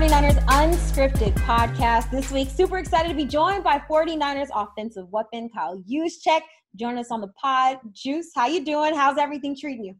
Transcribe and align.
49ers 0.00 0.42
Unscripted 0.46 1.34
podcast 1.40 2.10
this 2.10 2.32
week. 2.32 2.48
Super 2.48 2.78
excited 2.78 3.10
to 3.10 3.14
be 3.14 3.26
joined 3.26 3.62
by 3.62 3.78
49ers 3.80 4.48
offensive 4.54 5.06
weapon 5.10 5.50
Kyle 5.54 5.76
Juszczyk. 5.86 6.40
Join 6.74 6.96
us 6.96 7.10
on 7.10 7.20
the 7.20 7.28
pod. 7.38 7.80
Juice, 7.92 8.30
how 8.34 8.46
you 8.46 8.64
doing? 8.64 8.94
How's 8.94 9.18
everything 9.18 9.54
treating 9.54 9.84
you? 9.84 9.94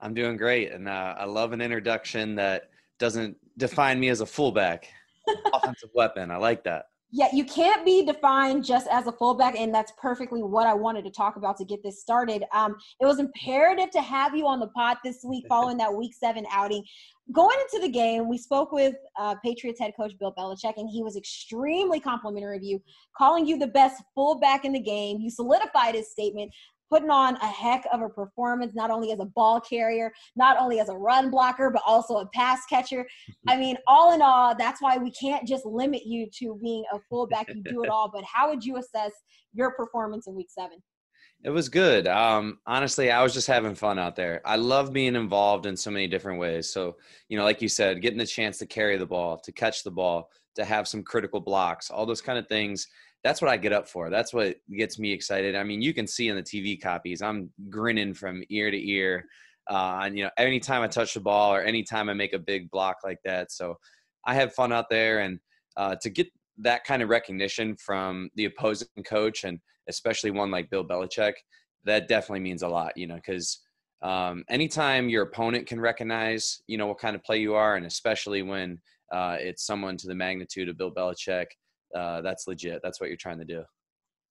I'm 0.00 0.14
doing 0.14 0.36
great, 0.36 0.70
and 0.70 0.88
uh, 0.88 1.16
I 1.18 1.24
love 1.24 1.50
an 1.50 1.60
introduction 1.60 2.36
that 2.36 2.70
doesn't 3.00 3.36
define 3.58 3.98
me 3.98 4.10
as 4.10 4.20
a 4.20 4.26
fullback. 4.26 4.88
offensive 5.52 5.90
weapon. 5.92 6.30
I 6.30 6.36
like 6.36 6.62
that. 6.62 6.84
Yeah, 7.14 7.28
you 7.30 7.44
can't 7.44 7.84
be 7.84 8.06
defined 8.06 8.64
just 8.64 8.86
as 8.88 9.06
a 9.06 9.12
fullback, 9.12 9.54
and 9.58 9.72
that's 9.72 9.92
perfectly 10.00 10.42
what 10.42 10.66
I 10.66 10.72
wanted 10.72 11.04
to 11.04 11.10
talk 11.10 11.36
about 11.36 11.58
to 11.58 11.64
get 11.66 11.82
this 11.82 12.00
started. 12.00 12.42
Um, 12.54 12.74
it 13.02 13.04
was 13.04 13.18
imperative 13.18 13.90
to 13.90 14.00
have 14.00 14.34
you 14.34 14.46
on 14.46 14.60
the 14.60 14.68
pod 14.68 14.96
this 15.04 15.22
week 15.22 15.44
following 15.46 15.76
that 15.76 15.92
Week 15.92 16.14
Seven 16.14 16.46
outing. 16.50 16.82
Going 17.30 17.58
into 17.60 17.86
the 17.86 17.92
game, 17.92 18.30
we 18.30 18.38
spoke 18.38 18.72
with 18.72 18.94
uh, 19.20 19.34
Patriots 19.44 19.78
head 19.78 19.92
coach 19.94 20.18
Bill 20.18 20.32
Belichick, 20.32 20.78
and 20.78 20.88
he 20.88 21.02
was 21.02 21.16
extremely 21.16 22.00
complimentary 22.00 22.56
of 22.56 22.62
you, 22.62 22.80
calling 23.16 23.46
you 23.46 23.58
the 23.58 23.66
best 23.66 24.02
fullback 24.14 24.64
in 24.64 24.72
the 24.72 24.80
game. 24.80 25.18
You 25.20 25.28
solidified 25.28 25.94
his 25.94 26.10
statement 26.10 26.50
putting 26.92 27.08
on 27.08 27.36
a 27.36 27.46
heck 27.46 27.86
of 27.90 28.02
a 28.02 28.08
performance, 28.08 28.74
not 28.74 28.90
only 28.90 29.12
as 29.12 29.18
a 29.18 29.24
ball 29.24 29.58
carrier, 29.58 30.12
not 30.36 30.58
only 30.60 30.78
as 30.78 30.90
a 30.90 30.94
run 30.94 31.30
blocker, 31.30 31.70
but 31.70 31.80
also 31.86 32.18
a 32.18 32.26
pass 32.34 32.66
catcher. 32.66 33.06
I 33.48 33.56
mean, 33.56 33.78
all 33.86 34.12
in 34.12 34.20
all, 34.20 34.54
that's 34.54 34.82
why 34.82 34.98
we 34.98 35.10
can't 35.10 35.48
just 35.48 35.64
limit 35.64 36.04
you 36.04 36.28
to 36.38 36.58
being 36.62 36.84
a 36.92 36.98
fullback. 37.08 37.48
You 37.48 37.62
do 37.62 37.82
it 37.82 37.88
all. 37.88 38.10
But 38.12 38.24
how 38.24 38.50
would 38.50 38.62
you 38.62 38.76
assess 38.76 39.12
your 39.54 39.70
performance 39.70 40.26
in 40.26 40.34
week 40.34 40.50
seven? 40.50 40.82
It 41.44 41.50
was 41.50 41.70
good. 41.70 42.06
Um, 42.06 42.58
honestly, 42.66 43.10
I 43.10 43.22
was 43.22 43.32
just 43.32 43.48
having 43.48 43.74
fun 43.74 43.98
out 43.98 44.14
there. 44.14 44.42
I 44.44 44.56
love 44.56 44.92
being 44.92 45.16
involved 45.16 45.64
in 45.64 45.76
so 45.76 45.90
many 45.90 46.06
different 46.06 46.38
ways. 46.38 46.68
So, 46.68 46.96
you 47.30 47.38
know, 47.38 47.44
like 47.44 47.62
you 47.62 47.68
said, 47.68 48.02
getting 48.02 48.18
the 48.18 48.26
chance 48.26 48.58
to 48.58 48.66
carry 48.66 48.98
the 48.98 49.06
ball, 49.06 49.38
to 49.38 49.50
catch 49.50 49.82
the 49.82 49.90
ball, 49.90 50.28
to 50.56 50.64
have 50.64 50.86
some 50.86 51.02
critical 51.02 51.40
blocks, 51.40 51.90
all 51.90 52.04
those 52.04 52.20
kind 52.20 52.38
of 52.38 52.46
things 52.48 52.86
that's 53.24 53.40
what 53.40 53.50
I 53.50 53.56
get 53.56 53.72
up 53.72 53.88
for. 53.88 54.10
That's 54.10 54.34
what 54.34 54.56
gets 54.76 54.98
me 54.98 55.12
excited. 55.12 55.54
I 55.54 55.62
mean, 55.62 55.80
you 55.80 55.94
can 55.94 56.06
see 56.06 56.28
in 56.28 56.36
the 56.36 56.42
TV 56.42 56.80
copies, 56.80 57.22
I'm 57.22 57.50
grinning 57.70 58.14
from 58.14 58.42
ear 58.48 58.70
to 58.70 58.90
ear. 58.90 59.26
Uh, 59.70 60.00
and 60.04 60.18
you 60.18 60.24
know, 60.24 60.30
anytime 60.38 60.82
I 60.82 60.88
touch 60.88 61.14
the 61.14 61.20
ball 61.20 61.54
or 61.54 61.62
anytime 61.62 62.08
I 62.08 62.14
make 62.14 62.32
a 62.32 62.38
big 62.38 62.70
block 62.70 62.98
like 63.04 63.18
that, 63.24 63.52
so 63.52 63.78
I 64.24 64.34
have 64.34 64.54
fun 64.54 64.72
out 64.72 64.90
there, 64.90 65.20
and 65.20 65.38
uh, 65.76 65.96
to 66.02 66.10
get 66.10 66.28
that 66.58 66.84
kind 66.84 67.02
of 67.02 67.08
recognition 67.08 67.76
from 67.76 68.28
the 68.34 68.46
opposing 68.46 68.88
coach, 69.06 69.44
and 69.44 69.60
especially 69.88 70.30
one 70.30 70.50
like 70.50 70.70
Bill 70.70 70.84
Belichick, 70.84 71.34
that 71.84 72.08
definitely 72.08 72.40
means 72.40 72.62
a 72.62 72.68
lot. 72.68 72.96
You 72.96 73.06
know, 73.06 73.16
because 73.16 73.60
um, 74.02 74.44
anytime 74.48 75.08
your 75.08 75.22
opponent 75.22 75.68
can 75.68 75.80
recognize, 75.80 76.60
you 76.66 76.76
know, 76.76 76.88
what 76.88 76.98
kind 76.98 77.14
of 77.14 77.22
play 77.22 77.38
you 77.38 77.54
are, 77.54 77.76
and 77.76 77.86
especially 77.86 78.42
when 78.42 78.80
uh, 79.12 79.36
it's 79.38 79.64
someone 79.64 79.96
to 79.98 80.08
the 80.08 80.14
magnitude 80.14 80.68
of 80.68 80.76
Bill 80.76 80.90
Belichick, 80.90 81.46
uh, 81.94 82.20
that's 82.20 82.46
legit. 82.46 82.80
That's 82.82 83.00
what 83.00 83.08
you're 83.08 83.16
trying 83.16 83.38
to 83.38 83.44
do. 83.44 83.64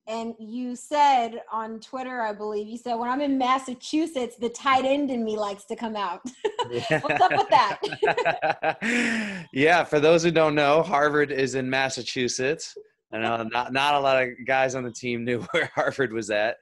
And 0.08 0.34
you 0.40 0.76
said 0.76 1.42
on 1.52 1.80
Twitter, 1.80 2.22
I 2.22 2.34
believe, 2.34 2.68
you 2.68 2.78
said, 2.78 2.96
when 2.96 3.08
I'm 3.08 3.22
in 3.22 3.38
Massachusetts, 3.38 4.36
the 4.36 4.50
tight 4.50 4.84
end 4.84 5.12
in 5.12 5.24
me 5.24 5.38
likes 5.38 5.66
to 5.66 5.76
come 5.76 5.96
out. 5.96 6.22
What's 6.90 7.22
up 7.22 7.32
with 7.32 7.50
that? 7.50 9.48
yeah, 9.54 9.84
for 9.84 10.00
those 10.00 10.24
who 10.24 10.32
don't 10.32 10.56
know, 10.56 10.82
Harvard 10.82 11.32
is 11.32 11.54
in 11.54 11.70
Massachusetts. 11.70 12.76
I 13.14 13.20
know 13.20 13.44
not, 13.44 13.74
not 13.74 13.96
a 13.96 14.00
lot 14.00 14.24
of 14.24 14.30
guys 14.48 14.74
on 14.74 14.84
the 14.84 14.92
team 14.92 15.24
knew 15.24 15.42
where 15.52 15.72
Harvard 15.76 16.14
was 16.14 16.30
at, 16.32 16.58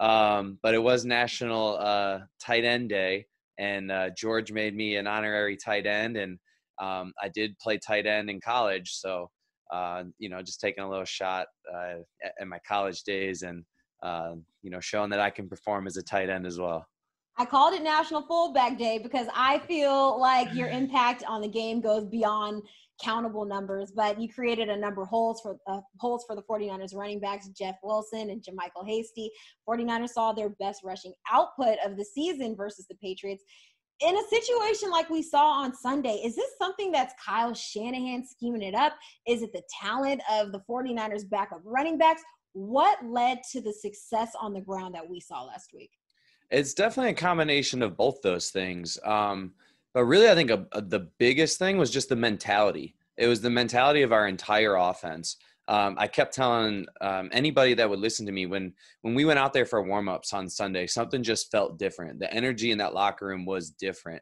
um, 0.00 0.58
but 0.62 0.74
it 0.74 0.82
was 0.82 1.04
National 1.04 1.78
uh, 1.78 2.20
Tight 2.40 2.64
End 2.64 2.88
Day, 2.88 3.26
and 3.58 3.92
uh, 3.92 4.10
George 4.16 4.50
made 4.50 4.74
me 4.74 4.96
an 4.96 5.06
honorary 5.06 5.56
tight 5.56 5.86
end, 5.86 6.16
and 6.16 6.38
um, 6.80 7.12
I 7.22 7.28
did 7.28 7.58
play 7.58 7.78
tight 7.78 8.06
end 8.06 8.30
in 8.30 8.40
college, 8.40 8.92
so 8.94 9.30
uh, 9.72 10.04
you 10.18 10.28
know, 10.28 10.42
just 10.42 10.60
taking 10.60 10.84
a 10.84 10.88
little 10.88 11.04
shot 11.04 11.46
uh, 11.72 11.96
at, 12.40 12.46
my 12.46 12.58
college 12.66 13.02
days 13.02 13.42
and, 13.42 13.64
uh, 14.02 14.34
you 14.62 14.70
know, 14.70 14.80
showing 14.80 15.10
that 15.10 15.20
I 15.20 15.30
can 15.30 15.48
perform 15.48 15.86
as 15.86 15.96
a 15.96 16.02
tight 16.02 16.28
end 16.28 16.46
as 16.46 16.58
well. 16.58 16.86
I 17.38 17.46
called 17.46 17.74
it 17.74 17.82
National 17.82 18.22
Fullback 18.22 18.76
Day 18.76 18.98
because 18.98 19.26
I 19.34 19.60
feel 19.60 20.20
like 20.20 20.52
your 20.54 20.68
impact 20.80 21.24
on 21.26 21.40
the 21.40 21.48
game 21.48 21.80
goes 21.80 22.04
beyond 22.04 22.62
countable 23.02 23.46
numbers, 23.46 23.92
but 23.92 24.20
you 24.20 24.28
created 24.28 24.68
a 24.68 24.76
number 24.76 25.02
of 25.02 25.08
holes 25.08 25.40
for 25.40 25.56
uh, 25.66 25.80
holes 25.98 26.24
for 26.26 26.36
the 26.36 26.42
49ers 26.42 26.94
running 26.94 27.18
backs, 27.18 27.48
Jeff 27.48 27.76
Wilson 27.82 28.30
and 28.30 28.42
JaMycal 28.42 28.86
Hasty. 28.86 29.30
49ers 29.68 30.10
saw 30.10 30.32
their 30.32 30.50
best 30.60 30.82
rushing 30.84 31.14
output 31.30 31.78
of 31.84 31.96
the 31.96 32.04
season 32.04 32.54
versus 32.54 32.86
the 32.88 32.96
Patriots 32.96 33.42
in 34.00 34.16
a 34.16 34.22
situation 34.28 34.90
like 34.90 35.10
we 35.10 35.22
saw 35.22 35.62
on 35.62 35.74
Sunday, 35.74 36.20
is 36.24 36.34
this 36.34 36.50
something 36.58 36.90
that's 36.90 37.14
Kyle 37.22 37.54
Shanahan 37.54 38.24
scheming 38.26 38.62
it 38.62 38.74
up? 38.74 38.94
Is 39.26 39.42
it 39.42 39.52
the 39.52 39.62
talent 39.80 40.22
of 40.30 40.52
the 40.52 40.60
49ers 40.60 41.28
backup 41.28 41.60
running 41.64 41.98
backs? 41.98 42.22
What 42.52 42.98
led 43.04 43.40
to 43.52 43.60
the 43.60 43.72
success 43.72 44.32
on 44.40 44.52
the 44.54 44.60
ground 44.60 44.94
that 44.94 45.08
we 45.08 45.20
saw 45.20 45.42
last 45.44 45.72
week? 45.74 45.90
It's 46.50 46.74
definitely 46.74 47.12
a 47.12 47.14
combination 47.14 47.82
of 47.82 47.96
both 47.96 48.22
those 48.22 48.50
things. 48.50 48.98
Um, 49.04 49.52
but 49.92 50.04
really, 50.04 50.28
I 50.28 50.34
think 50.34 50.50
a, 50.50 50.66
a, 50.72 50.80
the 50.80 51.08
biggest 51.18 51.58
thing 51.58 51.76
was 51.76 51.90
just 51.90 52.08
the 52.08 52.16
mentality. 52.16 52.96
It 53.16 53.26
was 53.26 53.40
the 53.40 53.50
mentality 53.50 54.02
of 54.02 54.12
our 54.12 54.26
entire 54.26 54.76
offense 54.76 55.36
um, 55.70 55.94
I 55.98 56.08
kept 56.08 56.34
telling 56.34 56.86
um, 57.00 57.30
anybody 57.32 57.74
that 57.74 57.88
would 57.88 58.00
listen 58.00 58.26
to 58.26 58.32
me 58.32 58.44
when 58.44 58.74
when 59.02 59.14
we 59.14 59.24
went 59.24 59.38
out 59.38 59.52
there 59.52 59.64
for 59.64 59.80
warm 59.80 60.08
ups 60.08 60.32
on 60.32 60.50
Sunday, 60.50 60.88
something 60.88 61.22
just 61.22 61.48
felt 61.52 61.78
different. 61.78 62.18
The 62.18 62.32
energy 62.34 62.72
in 62.72 62.78
that 62.78 62.92
locker 62.92 63.26
room 63.26 63.46
was 63.46 63.70
different, 63.70 64.20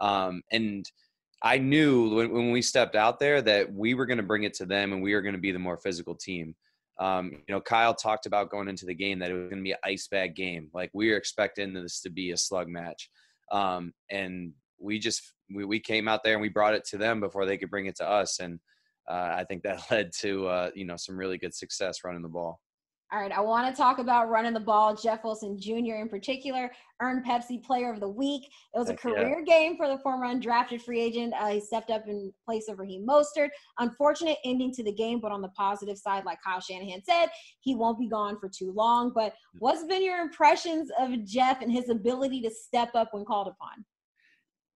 um, 0.00 0.42
and 0.50 0.84
I 1.40 1.58
knew 1.58 2.16
when, 2.16 2.32
when, 2.32 2.50
we 2.50 2.60
stepped 2.62 2.96
out 2.96 3.20
there 3.20 3.40
that 3.42 3.72
we 3.72 3.94
were 3.94 4.06
going 4.06 4.16
to 4.16 4.24
bring 4.24 4.42
it 4.42 4.54
to 4.54 4.66
them, 4.66 4.92
and 4.92 5.00
we 5.00 5.14
were 5.14 5.22
going 5.22 5.36
to 5.36 5.40
be 5.40 5.52
the 5.52 5.58
more 5.60 5.76
physical 5.76 6.16
team. 6.16 6.56
Um, 6.98 7.30
you 7.30 7.54
know, 7.54 7.60
Kyle 7.60 7.94
talked 7.94 8.26
about 8.26 8.50
going 8.50 8.66
into 8.66 8.84
the 8.84 8.94
game 8.94 9.20
that 9.20 9.30
it 9.30 9.34
was 9.34 9.50
going 9.50 9.62
to 9.62 9.68
be 9.68 9.70
an 9.70 9.78
ice 9.84 10.08
bag 10.08 10.34
game. 10.34 10.68
Like 10.74 10.90
we 10.94 11.10
were 11.10 11.16
expecting 11.16 11.72
this 11.74 12.00
to 12.00 12.10
be 12.10 12.32
a 12.32 12.36
slug 12.36 12.66
match, 12.66 13.08
um, 13.52 13.92
and 14.10 14.52
we 14.80 14.98
just 14.98 15.32
we, 15.54 15.64
we 15.64 15.78
came 15.78 16.08
out 16.08 16.24
there 16.24 16.32
and 16.32 16.42
we 16.42 16.48
brought 16.48 16.74
it 16.74 16.84
to 16.86 16.98
them 16.98 17.20
before 17.20 17.46
they 17.46 17.56
could 17.56 17.70
bring 17.70 17.86
it 17.86 17.94
to 17.98 18.08
us, 18.08 18.40
and 18.40 18.58
uh, 19.08 19.34
I 19.36 19.44
think 19.44 19.62
that 19.62 19.80
led 19.90 20.12
to 20.20 20.46
uh, 20.46 20.70
you 20.74 20.84
know 20.84 20.96
some 20.96 21.16
really 21.16 21.38
good 21.38 21.54
success 21.54 22.04
running 22.04 22.22
the 22.22 22.28
ball. 22.28 22.60
All 23.10 23.18
right, 23.18 23.32
I 23.32 23.40
want 23.40 23.74
to 23.74 23.80
talk 23.80 24.00
about 24.00 24.28
running 24.28 24.52
the 24.52 24.60
ball. 24.60 24.94
Jeff 24.94 25.24
Wilson 25.24 25.58
Jr. 25.58 25.94
in 25.94 26.10
particular 26.10 26.70
earned 27.00 27.24
Pepsi 27.24 27.64
Player 27.64 27.90
of 27.90 28.00
the 28.00 28.08
Week. 28.08 28.42
It 28.74 28.78
was 28.78 28.88
Heck 28.88 28.98
a 28.98 29.00
career 29.00 29.42
yeah. 29.46 29.60
game 29.60 29.76
for 29.78 29.88
the 29.88 29.96
former 30.00 30.26
undrafted 30.26 30.82
free 30.82 31.00
agent. 31.00 31.32
Uh, 31.40 31.46
he 31.46 31.60
stepped 31.60 31.90
up 31.90 32.06
in 32.06 32.30
place 32.44 32.68
of 32.68 32.78
Raheem 32.78 33.06
Mostert. 33.06 33.48
Unfortunate 33.78 34.36
ending 34.44 34.74
to 34.74 34.84
the 34.84 34.92
game, 34.92 35.20
but 35.20 35.32
on 35.32 35.40
the 35.40 35.48
positive 35.50 35.96
side, 35.96 36.26
like 36.26 36.36
Kyle 36.44 36.60
Shanahan 36.60 37.02
said, 37.02 37.28
he 37.60 37.74
won't 37.74 37.98
be 37.98 38.10
gone 38.10 38.38
for 38.38 38.50
too 38.50 38.72
long. 38.72 39.10
But 39.14 39.32
what's 39.58 39.84
been 39.84 40.04
your 40.04 40.18
impressions 40.18 40.90
of 41.00 41.24
Jeff 41.24 41.62
and 41.62 41.72
his 41.72 41.88
ability 41.88 42.42
to 42.42 42.50
step 42.50 42.90
up 42.94 43.08
when 43.12 43.24
called 43.24 43.48
upon? 43.48 43.86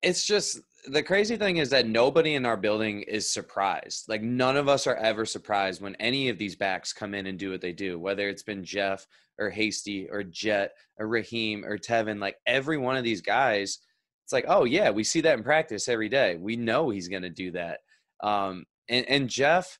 It's 0.01 0.25
just 0.25 0.59
the 0.87 1.03
crazy 1.03 1.37
thing 1.37 1.57
is 1.57 1.69
that 1.69 1.87
nobody 1.87 2.33
in 2.33 2.45
our 2.45 2.57
building 2.57 3.01
is 3.03 3.29
surprised. 3.29 4.09
Like 4.09 4.21
none 4.21 4.57
of 4.57 4.67
us 4.67 4.87
are 4.87 4.95
ever 4.95 5.25
surprised 5.25 5.81
when 5.81 5.95
any 5.95 6.29
of 6.29 6.37
these 6.37 6.55
backs 6.55 6.93
come 6.93 7.13
in 7.13 7.27
and 7.27 7.37
do 7.37 7.51
what 7.51 7.61
they 7.61 7.71
do, 7.71 7.99
whether 7.99 8.27
it's 8.27 8.43
been 8.43 8.63
Jeff 8.63 9.05
or 9.37 9.49
Hasty 9.49 10.09
or 10.09 10.23
Jet 10.23 10.73
or 10.97 11.07
Raheem 11.07 11.63
or 11.63 11.77
Tevin. 11.77 12.19
Like 12.19 12.37
every 12.47 12.77
one 12.77 12.97
of 12.97 13.03
these 13.03 13.21
guys, 13.21 13.79
it's 14.23 14.33
like, 14.33 14.45
oh 14.47 14.63
yeah, 14.63 14.89
we 14.89 15.03
see 15.03 15.21
that 15.21 15.37
in 15.37 15.43
practice 15.43 15.87
every 15.87 16.09
day. 16.09 16.37
We 16.37 16.55
know 16.55 16.89
he's 16.89 17.09
to 17.09 17.29
do 17.29 17.51
that. 17.51 17.79
Um, 18.21 18.65
and, 18.89 19.05
and 19.07 19.29
Jeff, 19.29 19.77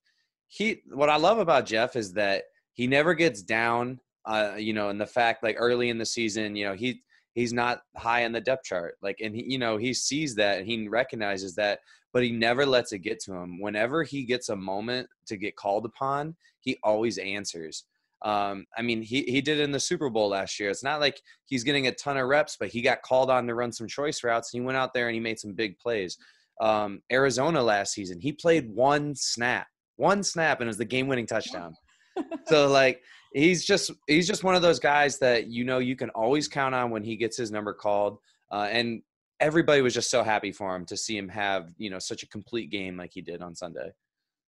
he, 0.48 0.82
what 0.92 1.10
I 1.10 1.18
love 1.18 1.40
about 1.40 1.66
Jeff 1.66 1.96
is 1.96 2.14
that 2.14 2.44
he 2.74 2.88
never 2.88 3.14
gets 3.14 3.42
down. 3.42 4.00
Uh, 4.24 4.54
you 4.56 4.74
know, 4.74 4.90
and 4.90 5.02
the 5.02 5.06
fact 5.06 5.42
like 5.42 5.56
early 5.58 5.90
in 5.90 5.98
the 5.98 6.06
season, 6.06 6.56
you 6.56 6.66
know, 6.66 6.76
he 6.76 7.02
he's 7.34 7.54
not 7.54 7.82
high 7.96 8.26
on 8.26 8.32
the 8.32 8.42
depth 8.42 8.66
chart. 8.66 8.96
Like, 9.02 9.20
and 9.22 9.36
he, 9.36 9.44
you 9.44 9.58
know, 9.58 9.78
he 9.78 9.94
sees 9.94 10.36
that 10.36 10.58
and 10.58 10.68
he 10.68 10.88
recognizes 10.88 11.56
that, 11.56 11.80
but 12.14 12.24
he 12.24 12.32
never 12.32 12.66
lets 12.66 12.92
it 12.92 13.00
get 13.00 13.20
to 13.24 13.34
him. 13.34 13.60
Whenever 13.60 14.04
he 14.04 14.24
gets 14.24 14.50
a 14.50 14.56
moment 14.56 15.08
to 15.28 15.38
get 15.38 15.56
called 15.56 15.86
upon, 15.86 16.36
he 16.60 16.78
always 16.84 17.18
answers. 17.18 17.86
Um, 18.24 18.66
I 18.78 18.84
mean, 18.84 19.02
he, 19.02 19.24
he 19.24 19.42
did 19.42 19.60
it 19.60 19.64
in 19.64 19.72
the 19.72 19.80
Super 19.80 20.10
Bowl 20.10 20.30
last 20.30 20.60
year. 20.60 20.70
It's 20.70 20.84
not 20.84 21.00
like 21.00 21.22
he's 21.46 21.64
getting 21.64 21.88
a 21.88 21.92
ton 21.92 22.18
of 22.18 22.28
reps, 22.28 22.56
but 22.60 22.70
he 22.70 22.82
got 22.82 23.02
called 23.02 23.32
on 23.32 23.48
to 23.48 23.56
run 23.56 23.72
some 23.72 23.88
choice 23.88 24.24
routes 24.24 24.54
and 24.54 24.62
he 24.62 24.66
went 24.66 24.78
out 24.78 24.94
there 24.94 25.08
and 25.08 25.16
he 25.16 25.20
made 25.20 25.40
some 25.40 25.54
big 25.54 25.80
plays. 25.80 26.18
Um, 26.60 27.02
Arizona 27.12 27.64
last 27.64 27.94
season, 27.94 28.20
he 28.20 28.32
played 28.32 28.70
one 28.70 29.16
snap, 29.16 29.66
one 29.96 30.22
snap, 30.22 30.60
and 30.60 30.68
it 30.68 30.70
was 30.70 30.78
the 30.78 30.86
game 30.86 31.08
winning 31.08 31.26
touchdown. 31.26 31.74
so 32.48 32.68
like 32.68 33.02
he's 33.34 33.66
just 33.66 33.92
he's 34.08 34.28
just 34.28 34.44
one 34.44 34.56
of 34.56 34.62
those 34.62 34.80
guys 34.80 35.18
that 35.20 35.48
you 35.48 35.64
know 35.64 35.80
you 35.80 35.96
can 35.96 36.10
always 36.12 36.48
count 36.48 36.76
on 36.76 36.90
when 36.90 37.04
he 37.04 37.16
gets 37.16 37.38
his 37.38 37.52
number 37.52 37.74
called 37.74 38.20
uh, 38.52 38.68
and 38.70 39.02
everybody 39.40 39.82
was 39.82 39.94
just 39.94 40.12
so 40.12 40.24
happy 40.24 40.52
for 40.52 40.76
him 40.76 40.86
to 40.86 40.98
see 40.98 41.18
him 41.18 41.30
have 41.30 41.74
you 41.78 41.90
know 41.90 42.00
such 42.00 42.24
a 42.24 42.28
complete 42.28 42.70
game 42.70 42.98
like 42.98 43.12
he 43.14 43.22
did 43.22 43.42
on 43.42 43.56
sunday. 43.56 43.92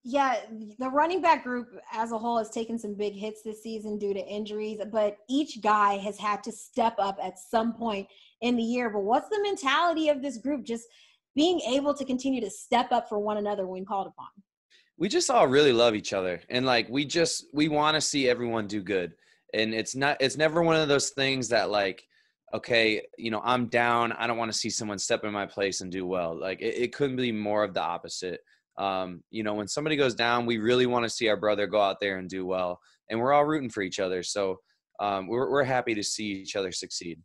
Yeah 0.04 0.36
the 0.80 0.90
running 0.90 1.22
back 1.22 1.44
group 1.44 1.70
as 1.94 2.12
a 2.12 2.18
whole 2.18 2.38
has 2.38 2.50
taken 2.50 2.78
some 2.78 2.94
big 2.94 3.14
hits 3.14 3.42
this 3.42 3.64
season 3.64 3.98
due 3.98 4.14
to 4.14 4.20
injuries 4.20 4.80
but 4.92 5.18
each 5.30 5.62
guy 5.62 5.98
has 5.98 6.18
had 6.18 6.44
to 6.44 6.52
step 6.52 6.96
up 7.00 7.18
at 7.24 7.40
some 7.40 7.74
point 7.74 8.08
in 8.44 8.58
the 8.58 8.64
year. 8.64 8.90
But 8.90 9.04
what's 9.04 9.30
the 9.30 9.42
mentality 9.42 10.10
of 10.10 10.22
this 10.22 10.38
group? 10.38 10.64
Just 10.64 10.88
being 11.36 11.60
able 11.62 11.96
to 11.96 12.06
continue 12.06 12.42
to 12.42 12.50
step 12.50 12.92
up 12.92 13.10
for 13.10 13.18
one 13.18 13.38
another 13.38 13.66
when 13.66 13.86
called 13.86 14.08
upon? 14.08 14.28
We 14.98 15.10
just 15.10 15.30
all 15.30 15.48
really 15.48 15.74
love 15.74 15.96
each 15.96 16.14
other. 16.14 16.42
And 16.50 16.66
like, 16.66 16.88
we 16.90 17.06
just, 17.06 17.46
we 17.54 17.68
want 17.68 17.96
to 17.96 18.02
see 18.02 18.30
everyone 18.30 18.68
do 18.68 18.82
good. 18.82 19.14
And 19.54 19.74
it's 19.74 19.96
not, 19.96 20.18
it's 20.20 20.38
never 20.38 20.62
one 20.62 20.76
of 20.76 20.88
those 20.88 21.10
things 21.10 21.50
that 21.50 21.70
like, 21.70 22.04
okay, 22.54 23.02
you 23.18 23.32
know, 23.32 23.42
I'm 23.44 23.68
down. 23.68 24.12
I 24.12 24.28
don't 24.28 24.38
want 24.38 24.52
to 24.52 24.58
see 24.58 24.70
someone 24.70 25.00
step 25.00 25.24
in 25.24 25.34
my 25.34 25.48
place 25.48 25.82
and 25.82 25.92
do 25.92 26.06
well. 26.06 26.40
Like, 26.40 26.62
it, 26.62 26.76
it 26.78 26.96
couldn't 26.96 27.16
be 27.16 27.32
more 27.32 27.64
of 27.64 27.74
the 27.74 27.82
opposite. 27.82 28.42
Um, 28.78 29.24
you 29.32 29.44
know, 29.44 29.56
when 29.56 29.68
somebody 29.68 29.96
goes 29.96 30.16
down, 30.16 30.46
we 30.46 30.58
really 30.58 30.86
want 30.86 31.04
to 31.04 31.10
see 31.10 31.28
our 31.30 31.38
brother 31.38 31.68
go 31.68 31.82
out 31.82 32.00
there 32.00 32.18
and 32.18 32.30
do 32.30 32.46
well. 32.46 32.80
And 33.10 33.20
we're 33.20 33.34
all 33.34 33.46
rooting 33.46 33.70
for 33.70 33.82
each 33.82 34.00
other. 34.00 34.24
So 34.24 34.60
um, 35.00 35.28
we're, 35.28 35.50
we're 35.50 35.64
happy 35.64 35.96
to 35.96 36.04
see 36.04 36.26
each 36.26 36.56
other 36.56 36.72
succeed. 36.72 37.20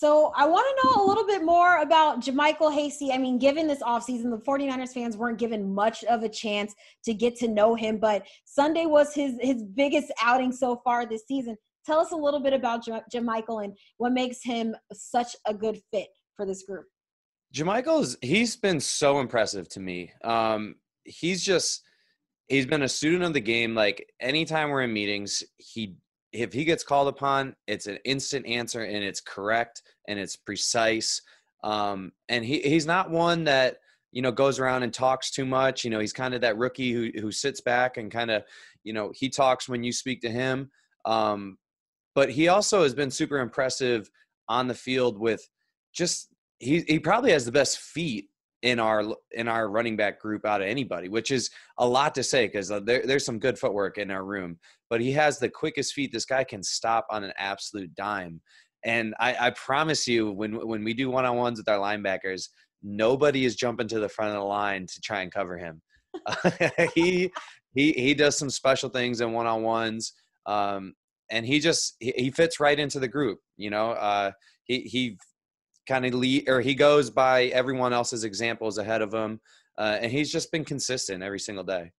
So 0.00 0.32
I 0.34 0.46
want 0.46 0.64
to 0.66 0.82
know 0.82 1.04
a 1.04 1.06
little 1.06 1.26
bit 1.26 1.44
more 1.44 1.82
about 1.82 2.22
JaMycal 2.22 2.72
Hasty. 2.72 3.12
I 3.12 3.18
mean, 3.18 3.38
given 3.38 3.68
this 3.68 3.82
offseason, 3.82 4.30
the 4.30 4.42
49ers 4.48 4.94
fans 4.94 5.14
weren't 5.14 5.38
given 5.38 5.74
much 5.74 6.04
of 6.04 6.22
a 6.22 6.28
chance 6.30 6.74
to 7.04 7.12
get 7.12 7.36
to 7.40 7.48
know 7.48 7.74
him, 7.74 7.98
but 7.98 8.26
Sunday 8.46 8.86
was 8.86 9.14
his 9.14 9.34
his 9.42 9.62
biggest 9.62 10.10
outing 10.22 10.52
so 10.52 10.80
far 10.82 11.04
this 11.04 11.24
season. 11.28 11.54
Tell 11.84 12.00
us 12.00 12.12
a 12.12 12.16
little 12.16 12.40
bit 12.40 12.54
about 12.54 12.82
J- 12.82 13.02
JaMycal 13.12 13.62
and 13.62 13.76
what 13.98 14.14
makes 14.14 14.42
him 14.42 14.74
such 14.90 15.36
a 15.46 15.52
good 15.52 15.78
fit 15.92 16.08
for 16.34 16.46
this 16.46 16.62
group. 16.62 16.86
JaMycal's 17.54 18.16
he's 18.22 18.56
been 18.56 18.80
so 18.80 19.20
impressive 19.20 19.68
to 19.68 19.80
me. 19.80 20.12
Um, 20.24 20.76
he's 21.04 21.44
just 21.44 21.82
he's 22.48 22.64
been 22.64 22.84
a 22.84 22.88
student 22.88 23.24
of 23.24 23.34
the 23.34 23.40
game. 23.40 23.74
Like 23.74 24.10
anytime 24.18 24.70
we're 24.70 24.80
in 24.80 24.94
meetings, 24.94 25.44
he 25.58 25.96
if 26.32 26.52
he 26.52 26.64
gets 26.64 26.84
called 26.84 27.08
upon, 27.08 27.54
it's 27.66 27.86
an 27.86 27.98
instant 28.04 28.46
answer 28.46 28.82
and 28.82 29.02
it's 29.04 29.20
correct 29.20 29.82
and 30.08 30.18
it's 30.18 30.36
precise. 30.36 31.22
Um, 31.64 32.12
and 32.28 32.44
he 32.44 32.60
he's 32.60 32.86
not 32.86 33.10
one 33.10 33.44
that 33.44 33.78
you 34.12 34.22
know 34.22 34.32
goes 34.32 34.58
around 34.58 34.82
and 34.82 34.94
talks 34.94 35.30
too 35.30 35.44
much. 35.44 35.84
You 35.84 35.90
know, 35.90 36.00
he's 36.00 36.12
kind 36.12 36.34
of 36.34 36.40
that 36.42 36.56
rookie 36.56 36.92
who 36.92 37.10
who 37.20 37.32
sits 37.32 37.60
back 37.60 37.96
and 37.96 38.10
kind 38.10 38.30
of 38.30 38.44
you 38.84 38.92
know 38.92 39.12
he 39.14 39.28
talks 39.28 39.68
when 39.68 39.82
you 39.82 39.92
speak 39.92 40.20
to 40.22 40.30
him. 40.30 40.70
Um, 41.04 41.58
but 42.14 42.30
he 42.30 42.48
also 42.48 42.82
has 42.82 42.94
been 42.94 43.10
super 43.10 43.38
impressive 43.38 44.10
on 44.48 44.68
the 44.68 44.74
field 44.74 45.18
with 45.18 45.48
just 45.92 46.28
he 46.58 46.80
he 46.86 46.98
probably 46.98 47.32
has 47.32 47.44
the 47.44 47.52
best 47.52 47.78
feet 47.78 48.29
in 48.62 48.78
our 48.78 49.04
in 49.32 49.48
our 49.48 49.68
running 49.68 49.96
back 49.96 50.20
group 50.20 50.44
out 50.44 50.60
of 50.60 50.66
anybody, 50.66 51.08
which 51.08 51.30
is 51.30 51.50
a 51.78 51.86
lot 51.86 52.14
to 52.14 52.22
say 52.22 52.46
because 52.46 52.70
uh, 52.70 52.80
there, 52.80 53.02
there's 53.04 53.24
some 53.24 53.38
good 53.38 53.58
footwork 53.58 53.98
in 53.98 54.10
our 54.10 54.24
room. 54.24 54.58
But 54.88 55.00
he 55.00 55.12
has 55.12 55.38
the 55.38 55.48
quickest 55.48 55.94
feet. 55.94 56.12
This 56.12 56.24
guy 56.24 56.44
can 56.44 56.62
stop 56.62 57.06
on 57.10 57.24
an 57.24 57.32
absolute 57.36 57.94
dime. 57.94 58.40
And 58.84 59.14
I, 59.20 59.36
I 59.46 59.50
promise 59.50 60.06
you, 60.06 60.32
when 60.32 60.66
when 60.66 60.84
we 60.84 60.94
do 60.94 61.10
one 61.10 61.24
on 61.24 61.36
ones 61.36 61.58
with 61.58 61.68
our 61.68 61.78
linebackers, 61.78 62.48
nobody 62.82 63.44
is 63.44 63.56
jumping 63.56 63.88
to 63.88 64.00
the 64.00 64.08
front 64.08 64.30
of 64.30 64.38
the 64.38 64.44
line 64.44 64.86
to 64.86 65.00
try 65.00 65.22
and 65.22 65.32
cover 65.32 65.58
him. 65.58 65.80
he 66.94 67.30
he 67.74 67.92
he 67.92 68.14
does 68.14 68.36
some 68.36 68.50
special 68.50 68.88
things 68.88 69.20
in 69.20 69.32
one 69.32 69.46
on 69.46 69.62
ones, 69.62 70.12
um, 70.46 70.94
and 71.30 71.46
he 71.46 71.60
just 71.60 71.96
he, 72.00 72.12
he, 72.16 72.30
fits 72.30 72.58
right 72.58 72.78
into 72.78 72.98
the 72.98 73.08
group. 73.08 73.38
You 73.56 73.70
know, 73.70 73.92
uh, 73.92 74.32
he 74.64 74.80
he 74.80 75.18
kind 75.90 76.06
of 76.06 76.14
lead 76.14 76.48
or 76.48 76.60
he 76.60 76.74
goes 76.74 77.10
by 77.10 77.46
everyone 77.46 77.92
else's 77.92 78.22
examples 78.22 78.78
ahead 78.78 79.02
of 79.02 79.12
him, 79.12 79.40
uh, 79.76 79.98
and 80.00 80.12
he's 80.12 80.30
just 80.30 80.52
been 80.52 80.64
consistent 80.64 81.22
every 81.22 81.40
single 81.40 81.64
day. 81.64 81.90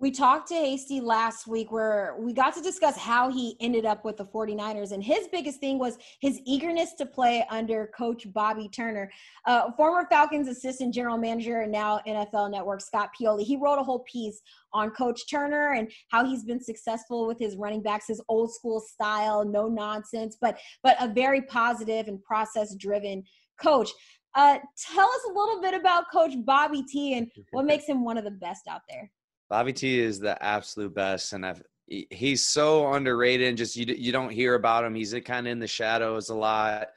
We 0.00 0.10
talked 0.10 0.48
to 0.48 0.54
Hasty 0.54 1.00
last 1.00 1.46
week 1.46 1.70
where 1.70 2.16
we 2.18 2.32
got 2.32 2.52
to 2.56 2.60
discuss 2.60 2.96
how 2.96 3.30
he 3.30 3.56
ended 3.60 3.86
up 3.86 4.04
with 4.04 4.16
the 4.16 4.24
49ers. 4.24 4.90
And 4.90 5.02
his 5.02 5.28
biggest 5.28 5.60
thing 5.60 5.78
was 5.78 5.98
his 6.20 6.40
eagerness 6.44 6.94
to 6.94 7.06
play 7.06 7.46
under 7.48 7.90
coach 7.96 8.26
Bobby 8.32 8.68
Turner, 8.68 9.08
uh, 9.46 9.70
former 9.76 10.06
Falcons 10.10 10.48
assistant 10.48 10.92
general 10.92 11.16
manager 11.16 11.60
and 11.60 11.70
now 11.70 12.00
NFL 12.08 12.50
Network 12.50 12.80
Scott 12.80 13.10
Pioli. 13.18 13.44
He 13.44 13.56
wrote 13.56 13.78
a 13.78 13.84
whole 13.84 14.00
piece 14.00 14.42
on 14.72 14.90
Coach 14.90 15.30
Turner 15.30 15.74
and 15.74 15.88
how 16.08 16.26
he's 16.26 16.42
been 16.42 16.60
successful 16.60 17.28
with 17.28 17.38
his 17.38 17.56
running 17.56 17.80
backs, 17.80 18.08
his 18.08 18.20
old 18.28 18.52
school 18.52 18.80
style, 18.80 19.44
no 19.44 19.68
nonsense, 19.68 20.36
but 20.40 20.58
but 20.82 20.96
a 21.00 21.06
very 21.06 21.42
positive 21.42 22.08
and 22.08 22.20
process 22.24 22.74
driven 22.74 23.22
coach. 23.62 23.90
Uh, 24.34 24.58
tell 24.92 25.08
us 25.08 25.20
a 25.30 25.32
little 25.32 25.60
bit 25.60 25.72
about 25.72 26.10
Coach 26.10 26.32
Bobby 26.44 26.82
T 26.82 27.16
and 27.16 27.30
what 27.52 27.64
makes 27.64 27.86
him 27.86 28.04
one 28.04 28.18
of 28.18 28.24
the 28.24 28.32
best 28.32 28.66
out 28.68 28.80
there. 28.88 29.08
Bobby 29.48 29.72
T 29.72 30.00
is 30.00 30.18
the 30.18 30.42
absolute 30.42 30.94
best, 30.94 31.32
and 31.32 31.44
I've 31.44 31.62
he's 31.86 32.42
so 32.42 32.92
underrated. 32.92 33.48
And 33.48 33.58
just 33.58 33.76
you 33.76 33.86
you 33.86 34.12
don't 34.12 34.32
hear 34.32 34.54
about 34.54 34.84
him. 34.84 34.94
He's 34.94 35.14
kind 35.24 35.46
of 35.46 35.52
in 35.52 35.58
the 35.58 35.66
shadows 35.66 36.28
a 36.28 36.34
lot, 36.34 36.88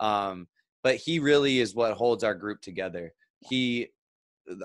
um, 0.00 0.46
but 0.82 0.96
he 0.96 1.18
really 1.18 1.58
is 1.58 1.74
what 1.74 1.94
holds 1.94 2.24
our 2.24 2.34
group 2.34 2.60
together. 2.60 3.12
He, 3.40 3.88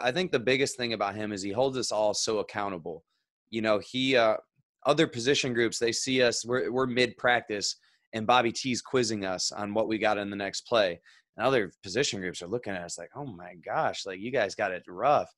I 0.01 0.11
think 0.11 0.31
the 0.31 0.39
biggest 0.39 0.77
thing 0.77 0.93
about 0.93 1.15
him 1.15 1.31
is 1.31 1.41
he 1.41 1.51
holds 1.51 1.77
us 1.77 1.91
all 1.91 2.13
so 2.13 2.39
accountable. 2.39 3.03
You 3.49 3.61
know, 3.61 3.79
he 3.79 4.15
uh, 4.15 4.37
other 4.85 5.07
position 5.07 5.53
groups 5.53 5.79
they 5.79 5.91
see 5.91 6.21
us 6.21 6.45
we're 6.45 6.71
we're 6.71 6.87
mid 6.87 7.17
practice, 7.17 7.77
and 8.13 8.27
Bobby 8.27 8.51
T's 8.51 8.81
quizzing 8.81 9.25
us 9.25 9.51
on 9.51 9.73
what 9.73 9.87
we 9.87 9.97
got 9.97 10.17
in 10.17 10.29
the 10.29 10.35
next 10.35 10.61
play. 10.61 11.01
And 11.37 11.47
other 11.47 11.71
position 11.81 12.19
groups 12.19 12.41
are 12.41 12.47
looking 12.47 12.73
at 12.73 12.83
us 12.83 12.97
like, 12.97 13.09
oh 13.15 13.25
my 13.25 13.55
gosh, 13.65 14.05
like 14.05 14.19
you 14.19 14.31
guys 14.31 14.53
got 14.53 14.71
it 14.71 14.83
rough 14.87 15.33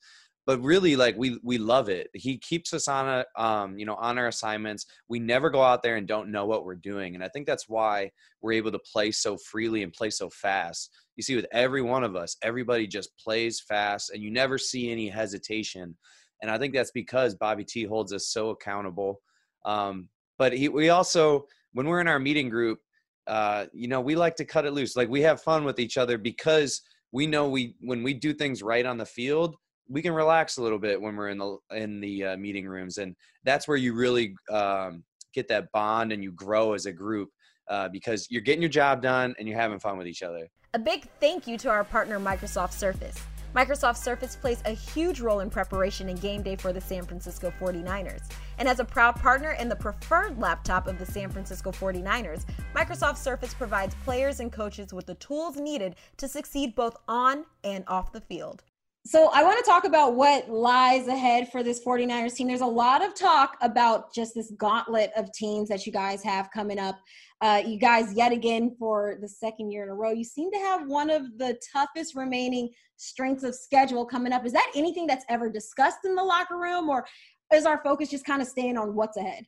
but 0.45 0.61
really 0.61 0.95
like 0.95 1.15
we 1.17 1.39
we 1.43 1.57
love 1.57 1.89
it. 1.89 2.09
He 2.13 2.37
keeps 2.37 2.73
us 2.73 2.87
on 2.87 3.07
a 3.07 3.41
um 3.41 3.77
you 3.77 3.85
know 3.85 3.95
on 3.95 4.17
our 4.17 4.27
assignments. 4.27 4.85
We 5.07 5.19
never 5.19 5.49
go 5.49 5.61
out 5.61 5.83
there 5.83 5.95
and 5.95 6.07
don't 6.07 6.31
know 6.31 6.45
what 6.45 6.65
we're 6.65 6.75
doing 6.75 7.15
and 7.15 7.23
i 7.23 7.27
think 7.29 7.45
that's 7.45 7.69
why 7.69 8.11
we're 8.41 8.53
able 8.53 8.71
to 8.71 8.79
play 8.79 9.11
so 9.11 9.37
freely 9.37 9.83
and 9.83 9.93
play 9.93 10.09
so 10.09 10.29
fast. 10.29 10.91
You 11.15 11.23
see 11.23 11.35
with 11.35 11.47
every 11.51 11.81
one 11.81 12.03
of 12.03 12.15
us 12.15 12.35
everybody 12.41 12.87
just 12.87 13.17
plays 13.17 13.61
fast 13.61 14.11
and 14.11 14.21
you 14.21 14.31
never 14.31 14.57
see 14.57 14.91
any 14.91 15.09
hesitation 15.09 15.95
and 16.41 16.49
i 16.51 16.57
think 16.57 16.73
that's 16.73 16.91
because 16.91 17.35
bobby 17.35 17.63
t 17.63 17.83
holds 17.83 18.11
us 18.11 18.27
so 18.27 18.49
accountable 18.49 19.21
um 19.65 20.09
but 20.37 20.53
he 20.53 20.69
we 20.69 20.89
also 20.89 21.45
when 21.73 21.87
we're 21.87 22.01
in 22.01 22.07
our 22.07 22.19
meeting 22.19 22.49
group 22.49 22.79
uh 23.27 23.65
you 23.73 23.87
know 23.87 24.01
we 24.01 24.15
like 24.15 24.35
to 24.35 24.45
cut 24.45 24.65
it 24.65 24.73
loose. 24.73 24.95
Like 24.95 25.09
we 25.09 25.21
have 25.21 25.41
fun 25.41 25.63
with 25.63 25.79
each 25.79 25.97
other 25.97 26.17
because 26.17 26.81
we 27.11 27.27
know 27.27 27.47
we 27.47 27.75
when 27.81 28.03
we 28.03 28.13
do 28.13 28.33
things 28.33 28.61
right 28.61 28.85
on 28.85 28.97
the 28.97 29.05
field 29.05 29.55
we 29.87 30.01
can 30.01 30.13
relax 30.13 30.57
a 30.57 30.61
little 30.61 30.79
bit 30.79 31.01
when 31.01 31.15
we're 31.15 31.29
in 31.29 31.37
the 31.37 31.57
in 31.71 31.99
the 31.99 32.23
uh, 32.25 32.37
meeting 32.37 32.67
rooms, 32.67 32.97
and 32.97 33.15
that's 33.43 33.67
where 33.67 33.77
you 33.77 33.93
really 33.93 34.35
um, 34.51 35.03
get 35.33 35.47
that 35.49 35.71
bond 35.71 36.11
and 36.11 36.23
you 36.23 36.31
grow 36.31 36.73
as 36.73 36.85
a 36.85 36.93
group 36.93 37.29
uh, 37.67 37.89
because 37.89 38.27
you're 38.29 38.41
getting 38.41 38.61
your 38.61 38.69
job 38.69 39.01
done 39.01 39.35
and 39.37 39.47
you're 39.47 39.59
having 39.59 39.79
fun 39.79 39.97
with 39.97 40.07
each 40.07 40.23
other. 40.23 40.47
A 40.73 40.79
big 40.79 41.07
thank 41.19 41.47
you 41.47 41.57
to 41.59 41.69
our 41.69 41.83
partner 41.83 42.19
Microsoft 42.19 42.73
Surface. 42.73 43.15
Microsoft 43.55 43.97
Surface 43.97 44.35
plays 44.35 44.63
a 44.65 44.71
huge 44.71 45.21
role 45.21 45.41
in 45.41 45.49
preparation 45.49 46.09
and 46.09 46.19
game 46.19 46.41
day 46.41 46.55
for 46.55 46.73
the 46.73 46.81
San 46.81 47.03
Francisco 47.03 47.53
49ers. 47.59 48.31
And 48.57 48.67
as 48.67 48.79
a 48.79 48.85
proud 48.85 49.15
partner 49.15 49.51
and 49.51 49.69
the 49.69 49.75
preferred 49.75 50.39
laptop 50.39 50.87
of 50.87 50.97
the 50.97 51.05
San 51.05 51.29
Francisco 51.29 51.71
49ers, 51.71 52.45
Microsoft 52.75 53.17
Surface 53.17 53.53
provides 53.53 53.93
players 54.03 54.39
and 54.39 54.51
coaches 54.51 54.91
with 54.91 55.05
the 55.05 55.13
tools 55.15 55.57
needed 55.57 55.95
to 56.17 56.27
succeed 56.27 56.73
both 56.73 56.97
on 57.07 57.45
and 57.63 57.83
off 57.87 58.11
the 58.11 58.21
field 58.21 58.63
so 59.05 59.29
I 59.33 59.43
want 59.43 59.63
to 59.63 59.69
talk 59.69 59.83
about 59.83 60.15
what 60.15 60.49
lies 60.49 61.07
ahead 61.07 61.51
for 61.51 61.61
this 61.61 61.83
49ers 61.83 62.35
team. 62.35 62.47
There's 62.47 62.61
a 62.61 62.65
lot 62.65 63.03
of 63.03 63.13
talk 63.13 63.57
about 63.61 64.13
just 64.13 64.33
this 64.33 64.51
gauntlet 64.57 65.11
of 65.17 65.31
teams 65.33 65.67
that 65.69 65.85
you 65.85 65.91
guys 65.91 66.23
have 66.23 66.49
coming 66.51 66.79
up. 66.79 66.97
Uh, 67.41 67.61
you 67.65 67.77
guys, 67.77 68.13
yet 68.13 68.31
again, 68.31 68.73
for 68.79 69.17
the 69.19 69.27
second 69.27 69.71
year 69.71 69.83
in 69.83 69.89
a 69.89 69.93
row, 69.93 70.11
you 70.11 70.23
seem 70.23 70.49
to 70.51 70.57
have 70.57 70.87
one 70.87 71.09
of 71.09 71.37
the 71.37 71.59
toughest 71.73 72.15
remaining 72.15 72.69
strengths 72.95 73.43
of 73.43 73.53
schedule 73.53 74.05
coming 74.05 74.31
up. 74.31 74.45
Is 74.45 74.53
that 74.53 74.71
anything 74.73 75.05
that's 75.05 75.25
ever 75.27 75.49
discussed 75.49 75.99
in 76.05 76.15
the 76.15 76.23
locker 76.23 76.57
room, 76.57 76.87
or 76.87 77.05
is 77.53 77.65
our 77.65 77.83
focus 77.83 78.09
just 78.09 78.25
kind 78.25 78.41
of 78.41 78.47
staying 78.47 78.77
on 78.77 78.95
what's 78.95 79.17
ahead? 79.17 79.45